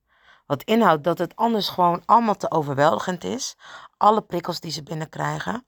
Wat 0.46 0.64
inhoudt 0.64 1.04
dat 1.04 1.18
het 1.18 1.36
anders 1.36 1.70
gewoon 1.70 2.02
allemaal 2.06 2.36
te 2.36 2.52
overweldigend 2.52 3.24
is. 3.24 3.56
Alle 3.98 4.22
prikkels 4.22 4.60
die 4.60 4.72
ze 4.72 4.84
binnenkrijgen. 4.84 5.66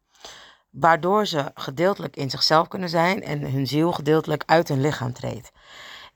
Waardoor 0.72 1.26
ze 1.26 1.52
gedeeltelijk 1.54 2.16
in 2.16 2.30
zichzelf 2.30 2.68
kunnen 2.68 2.90
zijn 2.90 3.24
en 3.24 3.52
hun 3.52 3.68
ziel 3.68 3.92
gedeeltelijk 3.92 4.44
uit 4.46 4.68
hun 4.68 4.82
lichaam 4.82 5.14
treedt. 5.14 5.52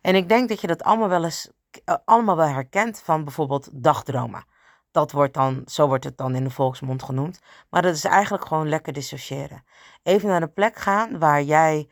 En 0.02 0.16
ik 0.16 0.30
denk 0.30 0.50
dat 0.50 0.62
je 0.62 0.68
dat 0.68 0.84
allemaal 0.84 1.10
wel 1.10 1.24
eens 1.24 1.50
eh, 1.84 1.96
allemaal 2.06 2.36
wel 2.36 2.48
herkent 2.48 3.02
van 3.04 3.24
bijvoorbeeld 3.24 3.70
dagdromen. 3.72 4.46
Dat 4.92 5.12
wordt 5.12 5.34
dan, 5.34 5.62
zo 5.66 5.88
wordt 5.88 6.04
het 6.04 6.18
dan 6.18 6.36
in 6.36 6.44
de 6.44 6.50
volksmond 6.50 7.04
genoemd. 7.04 7.40
Maar 7.70 7.82
dat 7.82 7.96
is 7.96 8.04
eigenlijk 8.04 8.46
gewoon 8.48 8.70
lekker 8.70 8.94
dissociëren. 8.94 9.64
Even 10.04 10.30
naar 10.30 10.42
een 10.42 10.54
plek 10.54 10.76
gaan 10.76 11.20
waar 11.20 11.42
jij 11.44 11.90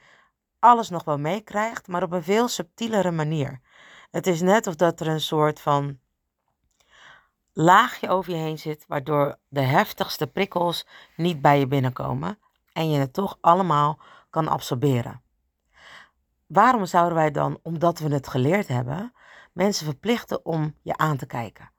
alles 0.60 0.89
nog 0.89 1.04
wel 1.04 1.17
meekrijgt, 1.17 1.88
maar 1.88 2.04
op 2.04 2.12
een 2.12 2.23
veel 2.23 2.47
subtielere 2.47 3.12
manier. 3.12 3.60
Het 4.12 4.28
is 4.28 4.41
net 4.41 4.67
of 4.67 4.76
dat 4.76 4.99
er 4.99 5.08
een 5.08 5.21
soort 5.21 5.60
van 5.60 5.99
laagje 7.54 8.10
over 8.10 8.32
je 8.32 8.38
heen 8.38 8.60
zit, 8.60 8.86
waardoor 8.88 9.38
de 9.47 9.62
heftigste 9.62 10.28
prikkels 10.28 10.88
niet 11.15 11.41
bij 11.41 11.60
je 11.60 11.67
binnenkomen 11.67 12.38
en 12.74 12.90
je 12.90 13.00
het 13.00 13.14
toch 13.14 13.38
allemaal 13.42 14.00
kan 14.30 14.48
absorberen. 14.48 15.22
Waarom 16.48 16.86
zouden 16.86 17.16
wij 17.16 17.32
dan, 17.32 17.60
omdat 17.64 18.00
we 18.00 18.14
het 18.14 18.28
geleerd 18.28 18.68
hebben, 18.68 19.14
mensen 19.52 19.86
verplichten 19.86 20.46
om 20.46 20.76
je 20.82 20.98
aan 20.98 21.18
te 21.18 21.26
kijken? 21.26 21.72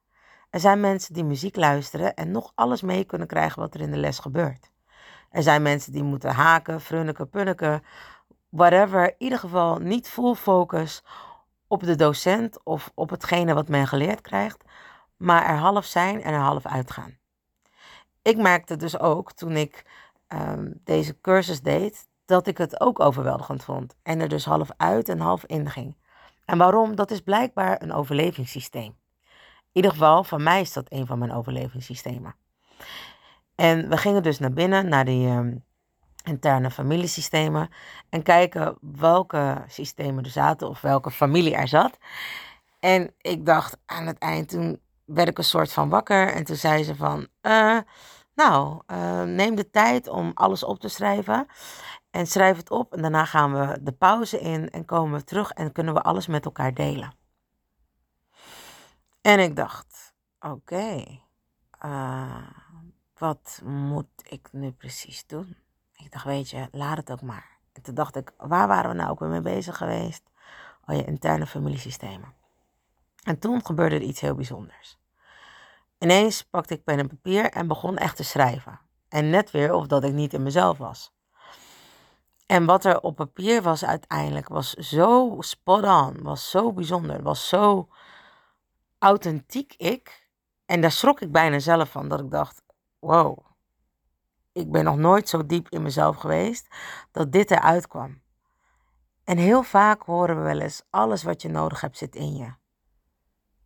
Er 0.50 0.60
zijn 0.60 0.80
mensen 0.80 1.14
die 1.14 1.24
muziek 1.24 1.56
luisteren 1.56 2.14
en 2.14 2.30
nog 2.30 2.52
alles 2.54 2.82
mee 2.82 3.04
kunnen 3.04 3.26
krijgen 3.26 3.60
wat 3.60 3.74
er 3.74 3.80
in 3.80 3.90
de 3.90 3.96
les 3.96 4.18
gebeurt. 4.18 4.70
Er 5.30 5.42
zijn 5.42 5.62
mensen 5.62 5.92
die 5.92 6.02
moeten 6.02 6.30
haken, 6.30 6.80
frunniken, 6.80 7.28
punniken, 7.28 7.82
whatever. 8.48 9.04
In 9.04 9.14
ieder 9.18 9.38
geval 9.38 9.78
niet 9.78 10.08
full 10.08 10.34
focus 10.34 11.02
op 11.66 11.82
de 11.82 11.94
docent 11.94 12.64
of 12.64 12.90
op 12.94 13.10
hetgene 13.10 13.54
wat 13.54 13.68
men 13.68 13.86
geleerd 13.86 14.20
krijgt, 14.20 14.64
maar 15.16 15.46
er 15.46 15.56
half 15.56 15.84
zijn 15.84 16.22
en 16.22 16.32
er 16.32 16.40
half 16.40 16.66
uitgaan. 16.66 17.18
Ik 18.22 18.36
merkte 18.36 18.76
dus 18.76 18.98
ook 18.98 19.32
toen 19.32 19.56
ik 19.56 19.84
um, 20.28 20.80
deze 20.84 21.20
cursus 21.20 21.60
deed, 21.60 22.08
dat 22.24 22.46
ik 22.46 22.58
het 22.58 22.80
ook 22.80 23.00
overweldigend 23.00 23.64
vond. 23.64 23.96
En 24.02 24.20
er 24.20 24.28
dus 24.28 24.44
half 24.44 24.68
uit 24.76 25.08
en 25.08 25.20
half 25.20 25.44
in 25.44 25.70
ging. 25.70 25.96
En 26.44 26.58
waarom? 26.58 26.96
Dat 26.96 27.10
is 27.10 27.20
blijkbaar 27.20 27.82
een 27.82 27.92
overlevingssysteem. 27.92 28.96
In 29.72 29.80
ieder 29.82 29.90
geval, 29.90 30.24
van 30.24 30.42
mij 30.42 30.60
is 30.60 30.72
dat 30.72 30.86
een 30.88 31.06
van 31.06 31.18
mijn 31.18 31.32
overlevingssystemen. 31.32 32.34
En 33.54 33.88
we 33.88 33.96
gingen 33.96 34.22
dus 34.22 34.38
naar 34.38 34.52
binnen, 34.52 34.88
naar 34.88 35.04
die 35.04 35.28
um, 35.28 35.64
interne 36.24 36.70
familiesystemen. 36.70 37.68
En 38.08 38.22
kijken 38.22 38.76
welke 38.80 39.64
systemen 39.66 40.24
er 40.24 40.30
zaten 40.30 40.68
of 40.68 40.80
welke 40.80 41.10
familie 41.10 41.54
er 41.54 41.68
zat. 41.68 41.98
En 42.80 43.14
ik 43.18 43.46
dacht 43.46 43.78
aan 43.86 44.06
het 44.06 44.18
eind, 44.18 44.48
toen 44.48 44.80
werd 45.04 45.28
ik 45.28 45.38
een 45.38 45.44
soort 45.44 45.72
van 45.72 45.88
wakker. 45.88 46.32
En 46.32 46.44
toen 46.44 46.56
zei 46.56 46.84
ze 46.84 46.96
van, 46.96 47.26
uh, 47.42 47.78
nou, 48.34 48.82
uh, 48.86 49.22
neem 49.22 49.54
de 49.54 49.70
tijd 49.70 50.08
om 50.08 50.30
alles 50.34 50.64
op 50.64 50.80
te 50.80 50.88
schrijven. 50.88 51.46
En 52.10 52.26
schrijf 52.26 52.56
het 52.56 52.70
op 52.70 52.94
en 52.94 53.02
daarna 53.02 53.24
gaan 53.24 53.52
we 53.52 53.78
de 53.82 53.92
pauze 53.92 54.40
in 54.40 54.70
en 54.70 54.84
komen 54.84 55.18
we 55.18 55.24
terug 55.24 55.50
en 55.50 55.72
kunnen 55.72 55.94
we 55.94 56.02
alles 56.02 56.26
met 56.26 56.44
elkaar 56.44 56.74
delen. 56.74 57.14
En 59.20 59.40
ik 59.40 59.56
dacht, 59.56 60.14
oké, 60.40 61.20
uh, 61.84 62.48
wat 63.18 63.60
moet 63.64 64.06
ik 64.22 64.48
nu 64.52 64.72
precies 64.72 65.26
doen? 65.26 65.56
Ik 65.96 66.12
dacht, 66.12 66.24
weet 66.24 66.50
je, 66.50 66.68
laat 66.72 66.96
het 66.96 67.12
ook 67.12 67.22
maar. 67.22 67.58
En 67.72 67.82
toen 67.82 67.94
dacht 67.94 68.16
ik, 68.16 68.32
waar 68.36 68.68
waren 68.68 68.90
we 68.90 68.96
nou 68.96 69.10
ook 69.10 69.18
weer 69.18 69.28
mee 69.28 69.40
bezig 69.40 69.76
geweest? 69.76 70.22
Oh, 70.86 70.96
je 70.96 71.04
interne 71.04 71.46
familiesystemen. 71.46 72.34
En 73.22 73.38
toen 73.38 73.64
gebeurde 73.64 73.94
er 73.94 74.02
iets 74.02 74.20
heel 74.20 74.34
bijzonders. 74.34 74.98
Ineens 76.04 76.42
pakte 76.42 76.74
ik 76.74 76.84
pen 76.84 76.98
en 76.98 77.08
papier 77.08 77.50
en 77.50 77.66
begon 77.66 77.96
echt 77.96 78.16
te 78.16 78.24
schrijven. 78.24 78.80
En 79.08 79.30
net 79.30 79.50
weer 79.50 79.72
of 79.72 79.86
dat 79.86 80.04
ik 80.04 80.12
niet 80.12 80.32
in 80.32 80.42
mezelf 80.42 80.78
was. 80.78 81.12
En 82.46 82.64
wat 82.64 82.84
er 82.84 83.00
op 83.00 83.16
papier 83.16 83.62
was 83.62 83.84
uiteindelijk 83.84 84.48
was 84.48 84.72
zo 84.72 85.36
spot 85.38 85.84
on, 85.84 86.22
was 86.22 86.50
zo 86.50 86.72
bijzonder, 86.72 87.22
was 87.22 87.48
zo 87.48 87.88
authentiek 88.98 89.74
ik. 89.76 90.28
En 90.66 90.80
daar 90.80 90.92
schrok 90.92 91.20
ik 91.20 91.32
bijna 91.32 91.58
zelf 91.58 91.90
van, 91.90 92.08
dat 92.08 92.20
ik 92.20 92.30
dacht, 92.30 92.62
wow, 92.98 93.38
ik 94.52 94.70
ben 94.70 94.84
nog 94.84 94.96
nooit 94.96 95.28
zo 95.28 95.46
diep 95.46 95.68
in 95.68 95.82
mezelf 95.82 96.16
geweest 96.16 96.74
dat 97.12 97.32
dit 97.32 97.50
eruit 97.50 97.86
kwam. 97.86 98.20
En 99.24 99.38
heel 99.38 99.62
vaak 99.62 100.02
horen 100.02 100.36
we 100.36 100.42
wel 100.42 100.60
eens, 100.60 100.82
alles 100.90 101.22
wat 101.22 101.42
je 101.42 101.48
nodig 101.48 101.80
hebt 101.80 101.98
zit 101.98 102.14
in 102.14 102.36
je. 102.36 102.54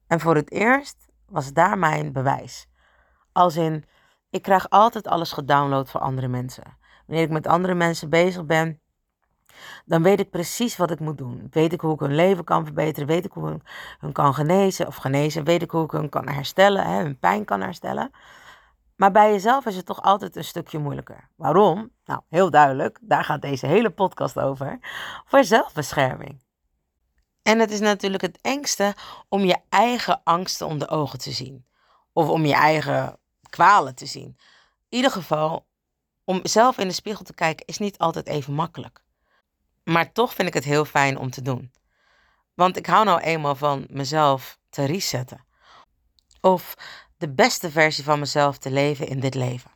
En 0.07 0.21
voor 0.21 0.35
het 0.35 0.51
eerst 0.51 1.08
was 1.29 1.53
daar 1.53 1.79
mijn 1.79 2.13
bewijs. 2.13 2.69
Als 3.33 3.57
in, 3.57 3.85
ik 4.31 4.43
krijg 4.43 4.71
altijd 4.71 5.07
alles 5.07 5.33
gedownload 5.33 5.89
voor 5.89 6.01
andere 6.01 6.29
mensen. 6.29 6.79
Wanneer 7.07 7.25
ik 7.25 7.31
met 7.31 7.47
andere 7.47 7.75
mensen 7.75 8.11
bezig 8.11 8.47
ben, 8.47 8.81
dan 9.85 10.03
weet 10.03 10.21
ik 10.21 10.31
precies 10.31 10.77
wat 10.77 10.91
ik 10.91 11.01
moet 11.01 11.19
doen. 11.19 11.47
Weet 11.51 11.73
ik 11.73 11.81
hoe 11.81 11.95
ik 11.95 12.01
hun 12.01 12.15
leven 12.15 12.45
kan 12.45 12.65
verbeteren. 12.65 13.09
Weet 13.09 13.25
ik 13.25 13.33
hoe 13.33 13.53
ik 13.53 13.63
hun 13.99 14.13
kan 14.13 14.35
genezen 14.35 14.87
of 14.87 14.97
genezen. 14.97 15.45
Weet 15.45 15.63
ik 15.63 15.71
hoe 15.71 15.85
ik 15.85 15.91
hun 15.91 16.09
kan 16.09 16.29
herstellen, 16.29 16.85
hè, 16.85 17.03
hun 17.03 17.19
pijn 17.19 17.45
kan 17.45 17.61
herstellen. 17.61 18.11
Maar 18.97 19.13
bij 19.13 19.31
jezelf 19.31 19.67
is 19.67 19.77
het 19.77 19.87
toch 19.87 20.03
altijd 20.03 20.37
een 20.37 20.45
stukje 20.45 20.79
moeilijker. 20.79 21.29
Waarom? 21.37 21.91
Nou, 22.05 22.21
heel 22.29 22.51
duidelijk. 22.51 22.99
Daar 23.03 23.25
gaat 23.25 23.43
deze 23.43 23.67
hele 23.67 23.91
podcast 23.91 24.39
over. 24.39 24.79
Voor 25.25 25.45
zelfbescherming. 25.45 26.48
En 27.49 27.59
het 27.59 27.71
is 27.71 27.81
natuurlijk 27.81 28.23
het 28.23 28.39
engste 28.41 28.95
om 29.29 29.45
je 29.45 29.57
eigen 29.69 30.21
angsten 30.25 30.67
onder 30.67 30.91
ogen 30.91 31.19
te 31.19 31.33
zien. 31.33 31.67
Of 32.13 32.29
om 32.29 32.47
je 32.47 32.55
eigen 32.55 33.19
kwalen 33.51 33.95
te 33.95 34.07
zien. 34.07 34.37
In 34.89 34.97
ieder 34.97 35.11
geval, 35.11 35.67
om 36.25 36.41
zelf 36.43 36.79
in 36.79 36.89
de 36.89 36.95
spiegel 36.95 37.25
te 37.25 37.35
kijken 37.35 37.67
is 37.67 37.79
niet 37.79 37.99
altijd 37.99 38.27
even 38.27 38.53
makkelijk. 38.53 39.03
Maar 39.85 40.13
toch 40.13 40.35
vind 40.35 40.49
ik 40.49 40.55
het 40.55 40.65
heel 40.65 40.85
fijn 40.85 41.19
om 41.19 41.31
te 41.31 41.43
doen. 41.43 41.73
Want 42.55 42.77
ik 42.77 42.87
hou 42.87 43.05
nou 43.05 43.21
eenmaal 43.21 43.55
van 43.55 43.87
mezelf 43.91 44.59
te 44.71 44.85
resetten. 44.85 45.45
Of 46.41 46.75
de 47.17 47.29
beste 47.29 47.71
versie 47.71 48.05
van 48.05 48.19
mezelf 48.19 48.59
te 48.59 48.71
leven 48.71 49.09
in 49.09 49.21
dit 49.21 49.35
leven. 49.35 49.71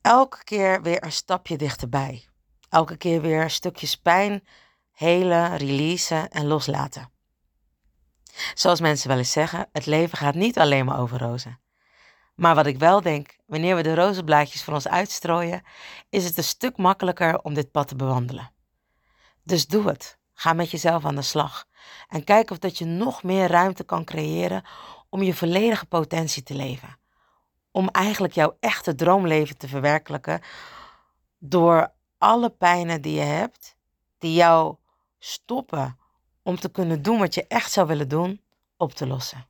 elke 0.00 0.44
keer 0.44 0.82
weer 0.82 1.04
een 1.04 1.12
stapje 1.12 1.56
dichterbij. 1.56 2.28
Elke 2.68 2.96
keer 2.96 3.20
weer 3.20 3.50
stukjes 3.50 3.96
pijn 3.96 4.42
helen, 5.00 5.56
releasen 5.56 6.30
en 6.30 6.46
loslaten. 6.46 7.10
Zoals 8.54 8.80
mensen 8.80 9.08
wel 9.08 9.18
eens 9.18 9.32
zeggen, 9.32 9.68
het 9.72 9.86
leven 9.86 10.18
gaat 10.18 10.34
niet 10.34 10.58
alleen 10.58 10.84
maar 10.84 11.00
over 11.00 11.18
rozen. 11.18 11.60
Maar 12.34 12.54
wat 12.54 12.66
ik 12.66 12.78
wel 12.78 13.00
denk, 13.00 13.36
wanneer 13.46 13.76
we 13.76 13.82
de 13.82 13.94
rozenblaadjes 13.94 14.62
voor 14.62 14.74
ons 14.74 14.88
uitstrooien, 14.88 15.62
is 16.08 16.24
het 16.24 16.36
een 16.36 16.44
stuk 16.44 16.76
makkelijker 16.76 17.42
om 17.42 17.54
dit 17.54 17.70
pad 17.70 17.88
te 17.88 17.96
bewandelen. 17.96 18.50
Dus 19.42 19.66
doe 19.66 19.88
het. 19.88 20.18
Ga 20.32 20.52
met 20.52 20.70
jezelf 20.70 21.04
aan 21.04 21.14
de 21.14 21.22
slag. 21.22 21.66
En 22.08 22.24
kijk 22.24 22.50
of 22.50 22.58
dat 22.58 22.78
je 22.78 22.84
nog 22.84 23.22
meer 23.22 23.48
ruimte 23.48 23.84
kan 23.84 24.04
creëren 24.04 24.64
om 25.08 25.22
je 25.22 25.34
volledige 25.34 25.86
potentie 25.86 26.42
te 26.42 26.54
leven. 26.54 26.98
Om 27.70 27.88
eigenlijk 27.88 28.32
jouw 28.32 28.56
echte 28.60 28.94
droomleven 28.94 29.56
te 29.56 29.68
verwerkelijken 29.68 30.40
door 31.38 31.92
alle 32.18 32.50
pijnen 32.50 33.02
die 33.02 33.14
je 33.14 33.20
hebt, 33.20 33.76
die 34.18 34.34
jou 34.34 34.76
stoppen 35.20 35.98
om 36.42 36.56
te 36.56 36.70
kunnen 36.70 37.02
doen 37.02 37.18
wat 37.18 37.34
je 37.34 37.46
echt 37.46 37.72
zou 37.72 37.86
willen 37.86 38.08
doen, 38.08 38.42
op 38.76 38.92
te 38.92 39.06
lossen. 39.06 39.48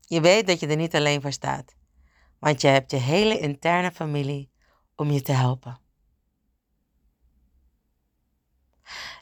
Je 0.00 0.20
weet 0.20 0.46
dat 0.46 0.60
je 0.60 0.66
er 0.66 0.76
niet 0.76 0.94
alleen 0.94 1.22
voor 1.22 1.32
staat, 1.32 1.74
want 2.38 2.60
je 2.60 2.68
hebt 2.68 2.90
je 2.90 2.96
hele 2.96 3.38
interne 3.38 3.92
familie 3.92 4.50
om 4.94 5.10
je 5.10 5.22
te 5.22 5.32
helpen. 5.32 5.78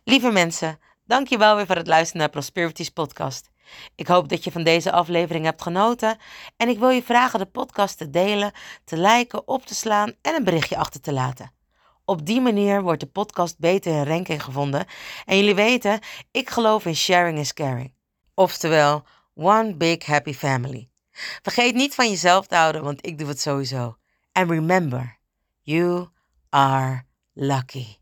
Lieve 0.05 0.31
mensen, 0.31 0.79
dank 1.05 1.29
je 1.29 1.39
wel 1.39 1.57
weer 1.57 1.67
voor 1.67 1.77
het 1.77 1.87
luisteren 1.87 2.21
naar 2.21 2.31
Prosperities 2.31 2.91
podcast. 2.91 3.51
Ik 3.95 4.07
hoop 4.07 4.29
dat 4.29 4.45
je 4.45 4.53
van 4.53 4.65
deze 4.65 4.93
aflevering 4.93 5.45
hebt 5.45 5.63
genoten 5.63 6.19
en 6.57 6.69
ik 6.69 6.79
wil 6.79 6.91
je 6.91 7.03
vragen 7.03 7.39
de 7.39 7.47
podcast 7.47 7.99
te 7.99 8.11
delen, 8.11 8.53
te 8.85 8.97
liken, 8.97 9.49
op 9.49 9.67
te 9.67 9.75
slaan 9.75 10.15
en 10.23 10.35
een 10.35 10.45
berichtje 10.45 10.77
achter 10.77 11.01
te 11.01 11.13
laten. 11.13 11.62
Op 12.13 12.27
die 12.27 12.41
manier 12.41 12.83
wordt 12.83 13.01
de 13.01 13.07
podcast 13.07 13.59
beter 13.59 13.93
in 13.93 14.07
ranking 14.07 14.43
gevonden. 14.43 14.87
En 15.25 15.37
jullie 15.37 15.55
weten, 15.55 16.01
ik 16.31 16.51
geloof 16.51 16.87
in 16.87 16.97
sharing 16.97 17.39
is 17.39 17.53
caring. 17.53 17.95
Oftewel, 18.35 19.05
one 19.35 19.77
big 19.77 20.07
happy 20.07 20.33
family. 20.33 20.89
Vergeet 21.43 21.75
niet 21.75 21.95
van 21.95 22.09
jezelf 22.09 22.47
te 22.47 22.55
houden, 22.55 22.83
want 22.83 23.07
ik 23.07 23.19
doe 23.19 23.29
het 23.29 23.41
sowieso. 23.41 23.97
And 24.33 24.51
remember, 24.51 25.19
you 25.63 26.09
are 26.49 27.05
lucky. 27.33 28.02